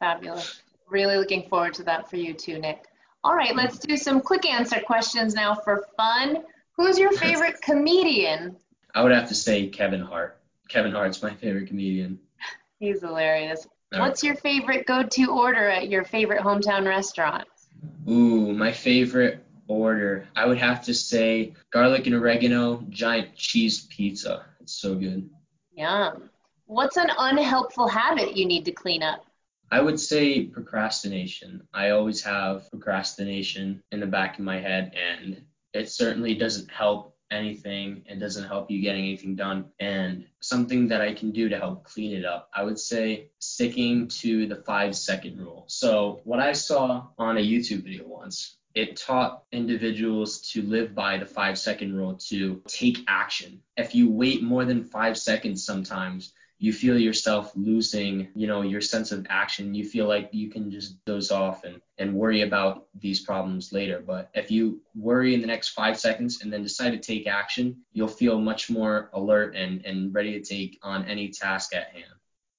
Fabulous. 0.00 0.62
Really 0.88 1.16
looking 1.16 1.48
forward 1.48 1.74
to 1.74 1.82
that 1.84 2.08
for 2.08 2.16
you 2.16 2.32
too, 2.32 2.58
Nick. 2.58 2.84
All 3.24 3.34
right, 3.34 3.54
let's 3.54 3.78
do 3.78 3.96
some 3.96 4.20
quick 4.20 4.46
answer 4.46 4.80
questions 4.80 5.34
now 5.34 5.54
for 5.54 5.86
fun. 5.96 6.44
Who's 6.76 6.98
your 6.98 7.12
favorite 7.18 7.60
comedian? 7.60 8.56
I 8.94 9.02
would 9.02 9.12
have 9.12 9.28
to 9.28 9.34
say 9.34 9.66
Kevin 9.68 10.00
Hart. 10.00 10.40
Kevin 10.68 10.92
Hart's 10.92 11.22
my 11.22 11.34
favorite 11.34 11.68
comedian. 11.68 12.18
He's 12.78 13.00
hilarious. 13.00 13.66
What's 13.90 14.22
your 14.22 14.36
favorite 14.36 14.86
go-to 14.86 15.30
order 15.30 15.66
at 15.68 15.88
your 15.88 16.04
favorite 16.04 16.42
hometown 16.42 16.86
restaurant? 16.86 17.48
Ooh, 18.08 18.52
my 18.52 18.70
favorite 18.70 19.44
order. 19.66 20.28
I 20.36 20.46
would 20.46 20.58
have 20.58 20.84
to 20.84 20.94
say 20.94 21.54
garlic 21.70 22.06
and 22.06 22.14
oregano 22.14 22.84
giant 22.90 23.34
cheese 23.34 23.86
pizza. 23.86 24.44
It's 24.60 24.74
so 24.74 24.94
good. 24.94 25.28
Yum. 25.74 26.28
What's 26.68 26.98
an 26.98 27.08
unhelpful 27.16 27.88
habit 27.88 28.36
you 28.36 28.44
need 28.44 28.66
to 28.66 28.72
clean 28.72 29.02
up? 29.02 29.24
I 29.70 29.80
would 29.80 29.98
say 29.98 30.44
procrastination. 30.44 31.66
I 31.72 31.90
always 31.90 32.22
have 32.24 32.70
procrastination 32.70 33.82
in 33.90 34.00
the 34.00 34.06
back 34.06 34.38
of 34.38 34.44
my 34.44 34.60
head, 34.60 34.92
and 34.94 35.40
it 35.72 35.90
certainly 35.90 36.34
doesn't 36.34 36.70
help 36.70 37.16
anything. 37.30 38.02
It 38.04 38.20
doesn't 38.20 38.46
help 38.46 38.70
you 38.70 38.82
getting 38.82 39.04
anything 39.04 39.34
done. 39.34 39.70
And 39.80 40.26
something 40.40 40.88
that 40.88 41.00
I 41.00 41.14
can 41.14 41.30
do 41.30 41.48
to 41.48 41.56
help 41.56 41.84
clean 41.84 42.14
it 42.14 42.26
up, 42.26 42.50
I 42.54 42.64
would 42.64 42.78
say 42.78 43.30
sticking 43.38 44.06
to 44.20 44.46
the 44.46 44.56
five 44.56 44.94
second 44.94 45.38
rule. 45.38 45.64
So, 45.68 46.20
what 46.24 46.38
I 46.38 46.52
saw 46.52 47.06
on 47.16 47.38
a 47.38 47.40
YouTube 47.40 47.84
video 47.84 48.06
once 48.06 48.58
it 48.74 48.98
taught 48.98 49.44
individuals 49.52 50.42
to 50.52 50.60
live 50.60 50.94
by 50.94 51.16
the 51.16 51.24
five 51.24 51.58
second 51.58 51.96
rule 51.96 52.16
to 52.28 52.62
take 52.68 52.98
action. 53.08 53.62
If 53.78 53.94
you 53.94 54.10
wait 54.10 54.42
more 54.42 54.66
than 54.66 54.84
five 54.84 55.16
seconds 55.16 55.64
sometimes, 55.64 56.34
you 56.58 56.72
feel 56.72 56.98
yourself 56.98 57.52
losing, 57.54 58.28
you 58.34 58.48
know, 58.48 58.62
your 58.62 58.80
sense 58.80 59.12
of 59.12 59.24
action. 59.30 59.74
You 59.74 59.84
feel 59.84 60.08
like 60.08 60.28
you 60.32 60.50
can 60.50 60.70
just 60.70 61.02
doze 61.04 61.30
off 61.30 61.62
and, 61.62 61.80
and 61.98 62.14
worry 62.14 62.42
about 62.42 62.86
these 62.98 63.20
problems 63.20 63.72
later. 63.72 64.02
But 64.04 64.28
if 64.34 64.50
you 64.50 64.80
worry 64.96 65.34
in 65.34 65.40
the 65.40 65.46
next 65.46 65.68
five 65.68 65.98
seconds 65.98 66.42
and 66.42 66.52
then 66.52 66.64
decide 66.64 66.90
to 66.90 66.98
take 66.98 67.28
action, 67.28 67.76
you'll 67.92 68.08
feel 68.08 68.40
much 68.40 68.70
more 68.70 69.08
alert 69.12 69.54
and, 69.54 69.84
and 69.86 70.12
ready 70.12 70.32
to 70.32 70.44
take 70.44 70.78
on 70.82 71.04
any 71.04 71.28
task 71.28 71.74
at 71.74 71.90
hand. 71.92 72.12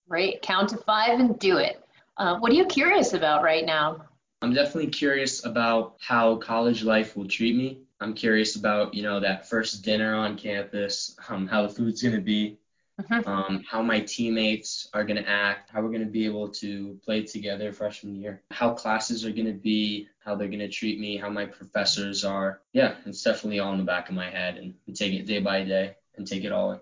Right. 0.07 0.41
Count 0.41 0.69
to 0.69 0.77
five 0.77 1.19
and 1.19 1.37
do 1.37 1.57
it. 1.57 1.83
Uh, 2.15 2.37
what 2.39 2.51
are 2.51 2.55
you 2.55 2.65
curious 2.65 3.13
about 3.13 3.43
right 3.43 3.65
now? 3.65 4.05
I'm 4.41 4.53
definitely 4.53 4.91
curious 4.91 5.45
about 5.45 5.97
how 5.99 6.37
college 6.37 6.83
life 6.83 7.17
will 7.17 7.27
treat 7.27 7.55
me. 7.55 7.81
I'm 7.99 8.13
curious 8.13 8.55
about, 8.55 8.93
you 8.93 9.03
know, 9.03 9.19
that 9.19 9.49
first 9.49 9.83
dinner 9.83 10.15
on 10.15 10.37
campus, 10.37 11.17
um, 11.27 11.47
how 11.47 11.63
the 11.63 11.69
food's 11.69 12.01
going 12.01 12.15
to 12.15 12.21
be, 12.21 12.57
mm-hmm. 12.99 13.29
um, 13.29 13.63
how 13.69 13.81
my 13.81 13.99
teammates 13.99 14.89
are 14.93 15.03
going 15.03 15.21
to 15.21 15.29
act, 15.29 15.69
how 15.71 15.81
we're 15.81 15.89
going 15.89 16.05
to 16.05 16.11
be 16.11 16.25
able 16.25 16.49
to 16.49 16.99
play 17.03 17.23
together 17.23 17.71
freshman 17.71 18.15
year, 18.15 18.41
how 18.51 18.73
classes 18.73 19.25
are 19.25 19.31
going 19.31 19.45
to 19.45 19.53
be, 19.53 20.07
how 20.19 20.35
they're 20.35 20.47
going 20.47 20.59
to 20.59 20.69
treat 20.69 20.99
me, 20.99 21.17
how 21.17 21.29
my 21.29 21.45
professors 21.45 22.25
are. 22.25 22.61
Yeah, 22.73 22.95
it's 23.05 23.23
definitely 23.23 23.59
all 23.59 23.71
in 23.73 23.79
the 23.79 23.83
back 23.83 24.09
of 24.09 24.15
my 24.15 24.29
head 24.29 24.57
and, 24.57 24.73
and 24.87 24.95
take 24.95 25.13
it 25.13 25.25
day 25.25 25.39
by 25.39 25.63
day 25.63 25.95
and 26.17 26.27
take 26.27 26.43
it 26.43 26.51
all 26.51 26.73
in. 26.73 26.79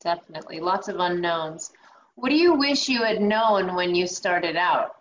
Definitely. 0.00 0.60
Lots 0.60 0.88
of 0.88 0.96
unknowns. 0.98 1.72
What 2.16 2.28
do 2.28 2.36
you 2.36 2.54
wish 2.54 2.88
you 2.88 3.02
had 3.02 3.20
known 3.20 3.74
when 3.74 3.94
you 3.94 4.06
started 4.06 4.56
out? 4.56 4.96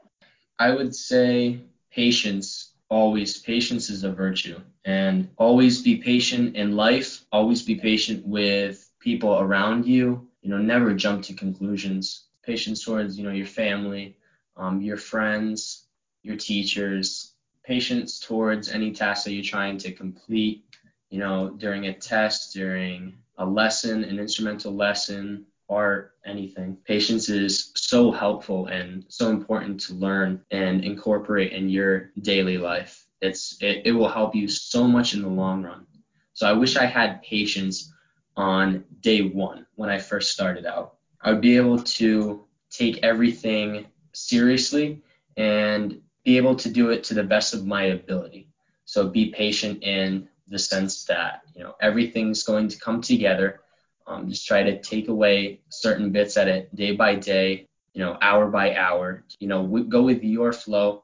I 0.58 0.71
would 0.71 0.95
say 0.95 1.60
patience. 1.91 2.71
Always, 2.89 3.39
patience 3.39 3.89
is 3.89 4.04
a 4.04 4.12
virtue. 4.12 4.60
And 4.86 5.30
always 5.38 5.82
be 5.82 5.97
patient 5.97 6.56
in 6.56 6.76
life. 6.76 7.26
Always 7.32 7.62
be 7.62 7.76
patient 7.76 8.26
with 8.26 8.89
people 8.99 9.39
around 9.39 9.86
you. 9.86 10.28
You 10.43 10.49
know, 10.49 10.58
never 10.58 10.93
jump 10.93 11.23
to 11.23 11.34
conclusions. 11.34 12.25
Patience 12.43 12.84
towards, 12.84 13.17
you 13.17 13.23
know, 13.23 13.32
your 13.32 13.47
family, 13.47 14.17
um, 14.58 14.82
your 14.82 14.97
friends, 14.97 15.88
your 16.21 16.36
teachers. 16.36 17.32
Patience 17.65 18.19
towards 18.19 18.69
any 18.69 18.91
task 18.91 19.23
that 19.23 19.32
you're 19.34 19.43
trying 19.43 19.77
to 19.79 19.91
complete. 19.93 20.65
You 21.10 21.19
know, 21.19 21.49
during 21.51 21.88
a 21.88 21.93
test, 21.93 22.53
during 22.53 23.13
a 23.38 23.45
lesson, 23.45 24.03
an 24.03 24.19
instrumental 24.19 24.75
lesson, 24.75 25.45
art, 25.69 26.15
anything. 26.25 26.77
Patience 26.86 27.29
is 27.29 27.71
so 27.75 28.12
helpful 28.12 28.67
and 28.67 29.06
so 29.08 29.29
important 29.29 29.79
to 29.82 29.93
learn 29.93 30.41
and 30.51 30.84
incorporate 30.84 31.53
in 31.53 31.69
your 31.69 32.12
daily 32.21 32.58
life. 32.58 33.06
It's 33.21 33.58
it, 33.62 33.84
it 33.86 33.91
will 33.93 34.10
help 34.10 34.36
you 34.36 34.49
so 34.49 34.88
much 34.88 35.13
in 35.13 35.21
the 35.21 35.29
long 35.29 35.63
run. 35.63 35.88
So 36.34 36.47
I 36.47 36.53
wish 36.53 36.75
I 36.75 36.86
had 36.86 37.21
patience 37.23 37.93
on 38.36 38.84
day 39.02 39.22
one 39.22 39.65
when 39.76 39.89
I 39.89 40.00
first 40.00 40.32
started 40.32 40.65
out. 40.65 40.96
I 41.22 41.32
would 41.32 41.41
be 41.41 41.58
able 41.58 41.80
to 41.80 42.43
take 42.69 43.04
everything 43.04 43.86
seriously 44.13 45.02
and 45.38 46.02
be 46.24 46.38
able 46.38 46.56
to 46.56 46.69
do 46.69 46.89
it 46.89 47.04
to 47.06 47.13
the 47.13 47.24
best 47.24 47.54
of 47.54 47.65
my 47.65 47.84
ability. 47.84 48.50
So 48.86 49.08
be 49.08 49.32
patient 49.32 49.84
in 49.84 50.28
the 50.48 50.60
sense 50.60 51.06
that 51.06 51.41
you 51.56 51.63
know 51.63 51.76
everything's 51.82 52.43
going 52.43 52.67
to 52.67 52.80
come 52.80 53.02
together 53.02 53.62
um, 54.06 54.30
just 54.30 54.48
try 54.48 54.63
to 54.63 54.82
take 54.82 55.08
away 55.08 55.62
certain 55.69 56.12
bits 56.12 56.38
at 56.38 56.48
it 56.48 56.74
day 56.76 56.96
by 56.96 57.15
day, 57.15 57.67
you 57.93 58.04
know, 58.04 58.17
hour 58.22 58.50
by 58.50 58.76
hour. 58.76 59.24
You 59.39 59.48
know, 59.48 59.65
go 59.65 60.04
with 60.04 60.24
your 60.24 60.52
flow 60.52 61.04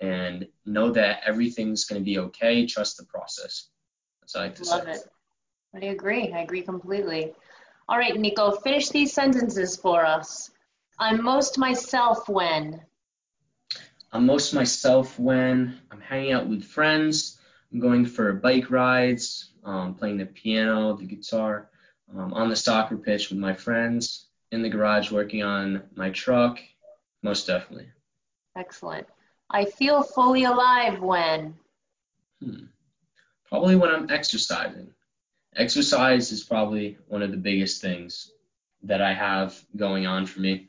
and 0.00 0.48
know 0.66 0.90
that 0.92 1.20
everything's 1.26 1.84
going 1.84 2.00
to 2.00 2.04
be 2.04 2.18
okay. 2.18 2.66
Trust 2.66 2.96
the 2.96 3.04
process. 3.04 3.68
That's 4.20 4.36
I 4.36 4.40
like 4.40 4.54
to 4.56 4.64
Love 4.64 4.84
say. 4.84 4.92
it. 4.92 5.00
I 5.74 5.86
agree. 5.86 6.32
I 6.32 6.40
agree 6.40 6.62
completely. 6.62 7.32
All 7.88 7.98
right, 7.98 8.16
Nico, 8.16 8.52
finish 8.52 8.88
these 8.88 9.12
sentences 9.12 9.76
for 9.76 10.04
us. 10.04 10.50
I'm 10.98 11.22
most 11.22 11.58
myself 11.58 12.28
when. 12.28 12.82
I'm 14.12 14.26
most 14.26 14.52
myself 14.52 15.18
when 15.18 15.80
I'm 15.90 16.00
hanging 16.00 16.32
out 16.32 16.48
with 16.48 16.64
friends. 16.64 17.38
I'm 17.72 17.78
going 17.80 18.04
for 18.04 18.32
bike 18.32 18.70
rides, 18.70 19.52
um, 19.64 19.94
playing 19.94 20.18
the 20.18 20.26
piano, 20.26 20.96
the 20.96 21.04
guitar 21.04 21.70
um, 22.16 22.32
on 22.32 22.48
the 22.48 22.56
soccer 22.56 22.96
pitch 22.96 23.30
with 23.30 23.38
my 23.38 23.54
friends, 23.54 24.26
in 24.50 24.62
the 24.62 24.68
garage 24.68 25.12
working 25.12 25.42
on 25.42 25.82
my 25.94 26.10
truck, 26.10 26.58
most 27.22 27.46
definitely. 27.46 27.88
Excellent. 28.56 29.06
I 29.48 29.64
feel 29.64 30.02
fully 30.02 30.44
alive 30.44 31.00
when? 31.00 31.54
Hmm. 32.42 32.64
Probably 33.48 33.76
when 33.76 33.90
I'm 33.90 34.10
exercising. 34.10 34.92
Exercise 35.56 36.32
is 36.32 36.42
probably 36.42 36.98
one 37.08 37.22
of 37.22 37.30
the 37.30 37.36
biggest 37.36 37.80
things 37.80 38.30
that 38.84 39.02
I 39.02 39.12
have 39.12 39.58
going 39.76 40.06
on 40.06 40.26
for 40.26 40.40
me. 40.40 40.68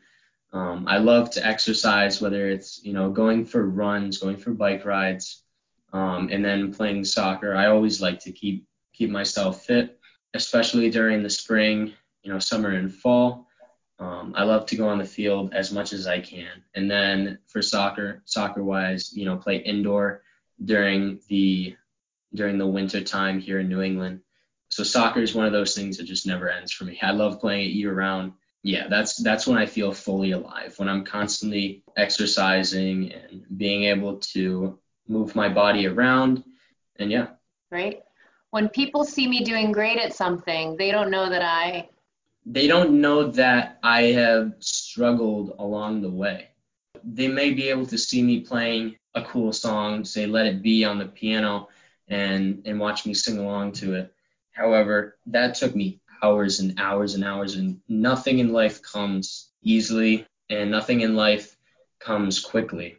Um, 0.54 0.86
I 0.88 0.98
love 0.98 1.32
to 1.32 1.46
exercise, 1.46 2.22
whether 2.22 2.50
it's 2.50 2.84
you 2.84 2.94
know 2.94 3.10
going 3.10 3.46
for 3.46 3.66
runs, 3.66 4.18
going 4.18 4.38
for 4.38 4.52
bike 4.52 4.86
rides, 4.86 5.44
um, 5.94 6.30
and 6.32 6.44
then 6.44 6.74
playing 6.74 7.06
soccer. 7.06 7.56
I 7.56 7.68
always 7.68 8.02
like 8.02 8.20
to 8.22 8.32
keep 8.32 8.66
keep 8.94 9.10
myself 9.10 9.66
fit 9.66 9.98
especially 10.34 10.90
during 10.90 11.24
the 11.24 11.30
spring, 11.30 11.94
you 12.24 12.32
know, 12.32 12.40
summer 12.40 12.70
and 12.70 12.94
fall. 12.94 13.48
Um, 14.00 14.34
I 14.36 14.44
love 14.44 14.66
to 14.68 14.76
go 14.76 14.88
on 14.88 14.98
the 14.98 15.06
field 15.06 15.54
as 15.54 15.72
much 15.72 15.94
as 15.94 16.08
I 16.08 16.20
can. 16.20 16.64
And 16.74 16.90
then 16.90 17.40
for 17.48 17.62
soccer, 17.62 18.24
soccer 18.26 18.64
wise, 18.64 19.14
you 19.14 19.26
know, 19.26 19.38
play 19.38 19.58
indoor 19.58 20.24
during 20.64 21.20
the 21.28 21.76
during 22.34 22.58
the 22.58 22.68
winter 22.68 23.02
time 23.02 23.40
here 23.40 23.60
in 23.60 23.68
New 23.68 23.82
England. 23.82 24.22
So 24.72 24.84
soccer 24.84 25.22
is 25.22 25.36
one 25.36 25.46
of 25.46 25.52
those 25.52 25.76
things 25.76 25.98
that 25.98 26.06
just 26.06 26.26
never 26.26 26.50
ends 26.50 26.72
for 26.72 26.86
me. 26.86 27.00
I 27.02 27.12
love 27.12 27.40
playing 27.40 27.68
it 27.68 27.74
year 27.74 27.94
round. 27.94 28.34
Yeah, 28.64 28.88
that's 28.88 29.16
that's 29.18 29.48
when 29.48 29.58
I 29.58 29.66
feel 29.66 29.92
fully 29.92 30.32
alive. 30.32 30.74
When 30.78 30.90
I'm 30.90 31.04
constantly 31.04 31.84
exercising 31.96 33.12
and 33.12 33.46
being 33.58 33.84
able 33.86 34.18
to 34.34 34.80
move 35.08 35.36
my 35.36 35.50
body 35.50 35.88
around. 35.88 36.44
And 36.98 37.12
yeah. 37.12 37.28
Right 37.70 38.02
when 38.52 38.68
people 38.70 39.04
see 39.04 39.28
me 39.28 39.44
doing 39.44 39.72
great 39.72 39.98
at 39.98 40.14
something, 40.14 40.78
they 40.78 40.92
don't 40.92 41.10
know 41.10 41.30
that 41.30 41.42
I. 41.42 41.90
They 42.46 42.68
don't 42.68 43.02
know 43.02 43.32
that 43.32 43.80
I 43.82 44.04
have 44.04 44.54
struggled 44.60 45.56
along 45.58 46.02
the 46.02 46.10
way. 46.10 46.50
They 47.04 47.28
may 47.28 47.54
be 47.54 47.70
able 47.70 47.86
to 47.88 47.98
see 47.98 48.22
me 48.22 48.42
playing 48.42 48.98
a 49.16 49.24
cool 49.24 49.54
song, 49.54 50.06
say 50.06 50.26
Let 50.26 50.46
It 50.46 50.62
Be 50.62 50.84
on 50.84 51.00
the 51.00 51.06
piano, 51.06 51.70
and, 52.08 52.62
and 52.66 52.80
watch 52.80 53.06
me 53.06 53.14
sing 53.14 53.38
along 53.38 53.74
to 53.74 53.96
it. 53.96 54.14
However, 54.52 55.18
that 55.28 55.56
took 55.56 55.76
me 55.76 56.00
hours 56.24 56.60
and 56.60 56.80
hours 56.80 57.16
and 57.16 57.24
hours, 57.24 57.56
and 57.56 57.80
nothing 57.88 58.40
in 58.40 58.54
life 58.54 58.82
comes 58.82 59.52
easily, 59.64 60.26
and 60.50 60.70
nothing 60.70 61.02
in 61.02 61.16
life 61.16 61.56
comes 62.00 62.40
quickly. 62.40 62.98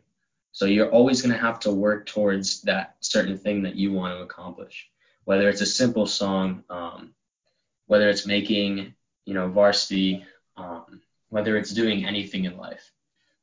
So 0.52 0.66
you're 0.66 0.90
always 0.90 1.22
going 1.22 1.32
to 1.32 1.40
have 1.40 1.60
to 1.60 1.72
work 1.72 2.06
towards 2.06 2.62
that 2.62 2.96
certain 3.00 3.38
thing 3.38 3.62
that 3.62 3.76
you 3.76 3.92
want 3.92 4.14
to 4.16 4.22
accomplish 4.22 4.90
whether 5.24 5.48
it's 5.48 5.60
a 5.60 5.66
simple 5.66 6.06
song, 6.06 6.64
um, 6.70 7.14
whether 7.86 8.08
it's 8.08 8.26
making, 8.26 8.94
you 9.24 9.34
know, 9.34 9.48
varsity, 9.48 10.24
um, 10.56 11.00
whether 11.28 11.56
it's 11.56 11.72
doing 11.72 12.04
anything 12.04 12.44
in 12.44 12.56
life. 12.56 12.92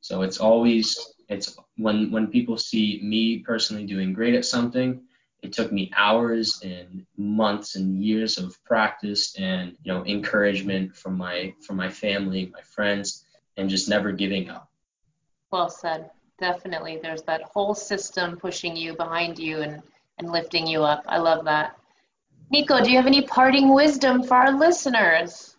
So 0.02 0.22
it's 0.22 0.40
always 0.40 1.14
it's 1.28 1.56
when 1.78 2.12
when 2.12 2.28
people 2.28 2.58
see 2.58 3.00
me 3.04 3.40
personally 3.40 3.86
doing 3.86 4.14
great 4.14 4.36
at 4.36 4.46
something, 4.46 5.02
it 5.42 5.54
took 5.54 5.72
me 5.72 5.92
hours 5.96 6.60
and 6.64 7.06
months 7.18 7.76
and 7.76 8.04
years 8.04 8.38
of 8.38 8.62
practice 8.66 9.36
and 9.38 9.76
you 9.84 9.94
know 9.94 10.06
encouragement 10.06 10.96
from 10.96 11.18
my 11.18 11.54
from 11.66 11.78
my 11.78 11.90
family, 11.90 12.52
my 12.54 12.62
friends, 12.62 13.26
and 13.58 13.70
just 13.70 13.90
never 13.90 14.12
giving 14.12 14.50
up. 14.50 14.70
Well 15.52 15.70
said. 15.70 16.10
Definitely, 16.40 17.00
there's 17.02 17.24
that 17.24 17.42
whole 17.42 17.76
system 17.76 18.38
pushing 18.38 18.76
you 18.76 18.96
behind 18.96 19.38
you 19.38 19.60
and 19.62 19.82
and 20.18 20.32
lifting 20.32 20.68
you 20.68 20.84
up. 20.84 21.04
I 21.08 21.18
love 21.18 21.46
that. 21.46 21.78
Nico, 22.52 22.82
do 22.82 22.90
you 22.90 22.98
have 22.98 23.08
any 23.08 23.22
parting 23.22 23.74
wisdom 23.74 24.24
for 24.24 24.36
our 24.36 24.52
listeners? 24.52 25.56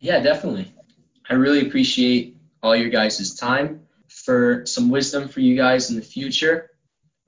Yeah, 0.00 0.20
definitely. 0.20 0.72
I 1.28 1.34
really 1.34 1.66
appreciate 1.66 2.36
all 2.62 2.76
your 2.76 2.90
guys' 2.90 3.34
time. 3.34 3.82
For 4.08 4.64
some 4.66 4.88
wisdom 4.88 5.28
for 5.28 5.40
you 5.40 5.56
guys 5.56 5.90
in 5.90 5.96
the 5.96 6.02
future, 6.02 6.70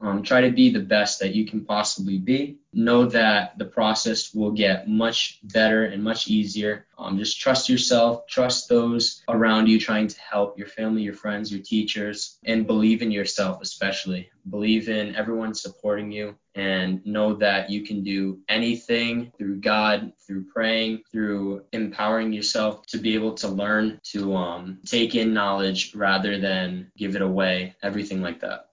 um, 0.00 0.22
try 0.22 0.40
to 0.42 0.50
be 0.50 0.70
the 0.70 0.80
best 0.80 1.18
that 1.20 1.34
you 1.34 1.44
can 1.44 1.64
possibly 1.64 2.18
be. 2.18 2.58
Know 2.72 3.06
that 3.06 3.58
the 3.58 3.64
process 3.64 4.32
will 4.32 4.52
get 4.52 4.88
much 4.88 5.40
better 5.42 5.86
and 5.86 6.04
much 6.04 6.28
easier. 6.28 6.86
Um, 6.96 7.18
just 7.18 7.40
trust 7.40 7.68
yourself, 7.68 8.26
trust 8.28 8.68
those 8.68 9.22
around 9.28 9.68
you 9.68 9.80
trying 9.80 10.06
to 10.06 10.20
help 10.20 10.58
your 10.58 10.68
family, 10.68 11.02
your 11.02 11.14
friends, 11.14 11.50
your 11.52 11.62
teachers, 11.62 12.38
and 12.44 12.66
believe 12.66 13.02
in 13.02 13.10
yourself, 13.10 13.60
especially. 13.60 14.30
Believe 14.48 14.88
in 14.88 15.16
everyone 15.16 15.54
supporting 15.54 16.12
you 16.12 16.36
and 16.54 17.04
know 17.04 17.34
that 17.34 17.70
you 17.70 17.84
can 17.84 18.02
do 18.02 18.38
anything 18.48 19.32
through 19.36 19.60
God, 19.60 20.12
through 20.26 20.46
praying, 20.52 21.02
through 21.10 21.64
empowering 21.72 22.32
yourself 22.32 22.86
to 22.86 22.98
be 22.98 23.14
able 23.14 23.34
to 23.34 23.48
learn, 23.48 24.00
to 24.12 24.34
um, 24.34 24.78
take 24.86 25.14
in 25.14 25.34
knowledge 25.34 25.94
rather 25.94 26.38
than 26.38 26.90
give 26.96 27.16
it 27.16 27.22
away, 27.22 27.74
everything 27.82 28.22
like 28.22 28.40
that. 28.40 28.67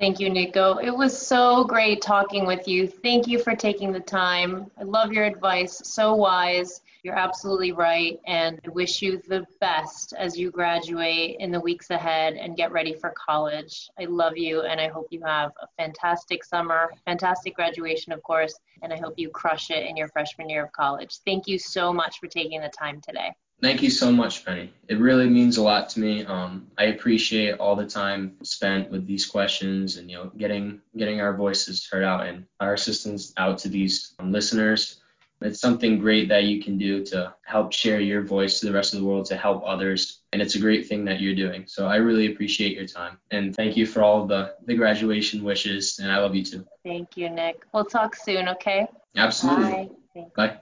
Thank 0.00 0.18
you, 0.18 0.30
Nico. 0.30 0.78
It 0.78 0.96
was 0.96 1.14
so 1.14 1.62
great 1.64 2.00
talking 2.00 2.46
with 2.46 2.66
you. 2.66 2.88
Thank 2.88 3.26
you 3.26 3.38
for 3.38 3.54
taking 3.54 3.92
the 3.92 4.00
time. 4.00 4.70
I 4.80 4.84
love 4.84 5.12
your 5.12 5.24
advice, 5.24 5.82
so 5.84 6.14
wise. 6.14 6.80
You're 7.02 7.18
absolutely 7.18 7.72
right. 7.72 8.18
And 8.26 8.58
I 8.64 8.70
wish 8.70 9.02
you 9.02 9.20
the 9.28 9.44
best 9.60 10.14
as 10.16 10.38
you 10.38 10.50
graduate 10.50 11.36
in 11.38 11.50
the 11.50 11.60
weeks 11.60 11.90
ahead 11.90 12.32
and 12.32 12.56
get 12.56 12.72
ready 12.72 12.94
for 12.94 13.10
college. 13.10 13.90
I 14.00 14.06
love 14.06 14.38
you 14.38 14.62
and 14.62 14.80
I 14.80 14.88
hope 14.88 15.08
you 15.10 15.20
have 15.22 15.52
a 15.60 15.66
fantastic 15.76 16.44
summer, 16.44 16.90
fantastic 17.04 17.54
graduation, 17.54 18.10
of 18.14 18.22
course, 18.22 18.58
and 18.80 18.94
I 18.94 18.96
hope 18.96 19.18
you 19.18 19.28
crush 19.28 19.70
it 19.70 19.86
in 19.86 19.98
your 19.98 20.08
freshman 20.08 20.48
year 20.48 20.64
of 20.64 20.72
college. 20.72 21.18
Thank 21.26 21.46
you 21.46 21.58
so 21.58 21.92
much 21.92 22.20
for 22.20 22.26
taking 22.26 22.62
the 22.62 22.70
time 22.70 23.02
today. 23.02 23.34
Thank 23.62 23.82
you 23.82 23.90
so 23.90 24.10
much, 24.10 24.44
Penny. 24.44 24.72
It 24.88 24.98
really 24.98 25.28
means 25.28 25.58
a 25.58 25.62
lot 25.62 25.90
to 25.90 26.00
me. 26.00 26.24
Um, 26.24 26.68
I 26.78 26.84
appreciate 26.84 27.58
all 27.58 27.76
the 27.76 27.86
time 27.86 28.36
spent 28.42 28.90
with 28.90 29.06
these 29.06 29.26
questions 29.26 29.98
and 29.98 30.10
you 30.10 30.16
know 30.16 30.32
getting 30.36 30.80
getting 30.96 31.20
our 31.20 31.36
voices 31.36 31.86
heard 31.90 32.04
out 32.04 32.26
and 32.26 32.46
our 32.60 32.74
assistance 32.74 33.32
out 33.36 33.58
to 33.58 33.68
these 33.68 34.14
um, 34.18 34.32
listeners. 34.32 35.00
It's 35.42 35.60
something 35.60 35.98
great 35.98 36.28
that 36.28 36.44
you 36.44 36.62
can 36.62 36.76
do 36.76 37.04
to 37.06 37.34
help 37.46 37.72
share 37.72 37.98
your 37.98 38.22
voice 38.22 38.60
to 38.60 38.66
the 38.66 38.72
rest 38.72 38.92
of 38.92 39.00
the 39.00 39.06
world 39.06 39.24
to 39.26 39.36
help 39.36 39.62
others, 39.64 40.20
and 40.32 40.42
it's 40.42 40.54
a 40.54 40.60
great 40.60 40.86
thing 40.86 41.04
that 41.06 41.20
you're 41.20 41.34
doing. 41.34 41.64
So 41.66 41.86
I 41.86 41.96
really 41.96 42.32
appreciate 42.32 42.76
your 42.76 42.86
time 42.86 43.18
and 43.30 43.54
thank 43.54 43.76
you 43.76 43.86
for 43.86 44.02
all 44.02 44.26
the 44.26 44.54
the 44.66 44.74
graduation 44.74 45.44
wishes, 45.44 45.98
and 45.98 46.10
I 46.10 46.18
love 46.18 46.34
you 46.34 46.44
too. 46.44 46.66
Thank 46.84 47.16
you, 47.16 47.28
Nick. 47.28 47.64
We'll 47.74 47.84
talk 47.84 48.16
soon, 48.16 48.48
okay? 48.48 48.86
Absolutely. 49.16 49.90
Bye. 50.14 50.26
Bye. 50.36 50.60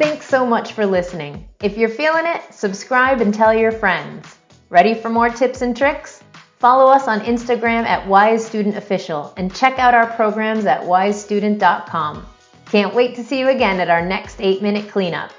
Thanks 0.00 0.24
so 0.24 0.46
much 0.46 0.72
for 0.72 0.86
listening. 0.86 1.46
If 1.62 1.76
you're 1.76 1.90
feeling 1.90 2.24
it, 2.24 2.40
subscribe 2.54 3.20
and 3.20 3.34
tell 3.34 3.52
your 3.52 3.70
friends. 3.70 4.38
Ready 4.70 4.94
for 4.94 5.10
more 5.10 5.28
tips 5.28 5.60
and 5.60 5.76
tricks? 5.76 6.24
Follow 6.58 6.90
us 6.90 7.06
on 7.06 7.20
Instagram 7.20 7.84
at 7.84 8.08
Wise 8.08 8.42
Student 8.42 8.78
Official 8.78 9.34
and 9.36 9.54
check 9.54 9.78
out 9.78 9.92
our 9.92 10.06
programs 10.06 10.64
at 10.64 10.80
wisestudent.com. 10.80 12.26
Can't 12.64 12.94
wait 12.94 13.14
to 13.16 13.22
see 13.22 13.40
you 13.40 13.48
again 13.48 13.78
at 13.78 13.90
our 13.90 14.00
next 14.00 14.40
8 14.40 14.62
minute 14.62 14.88
cleanup. 14.90 15.32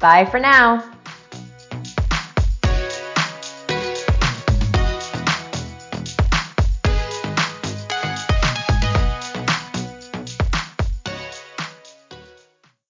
Bye 0.00 0.24
for 0.24 0.40
now. 0.40 0.97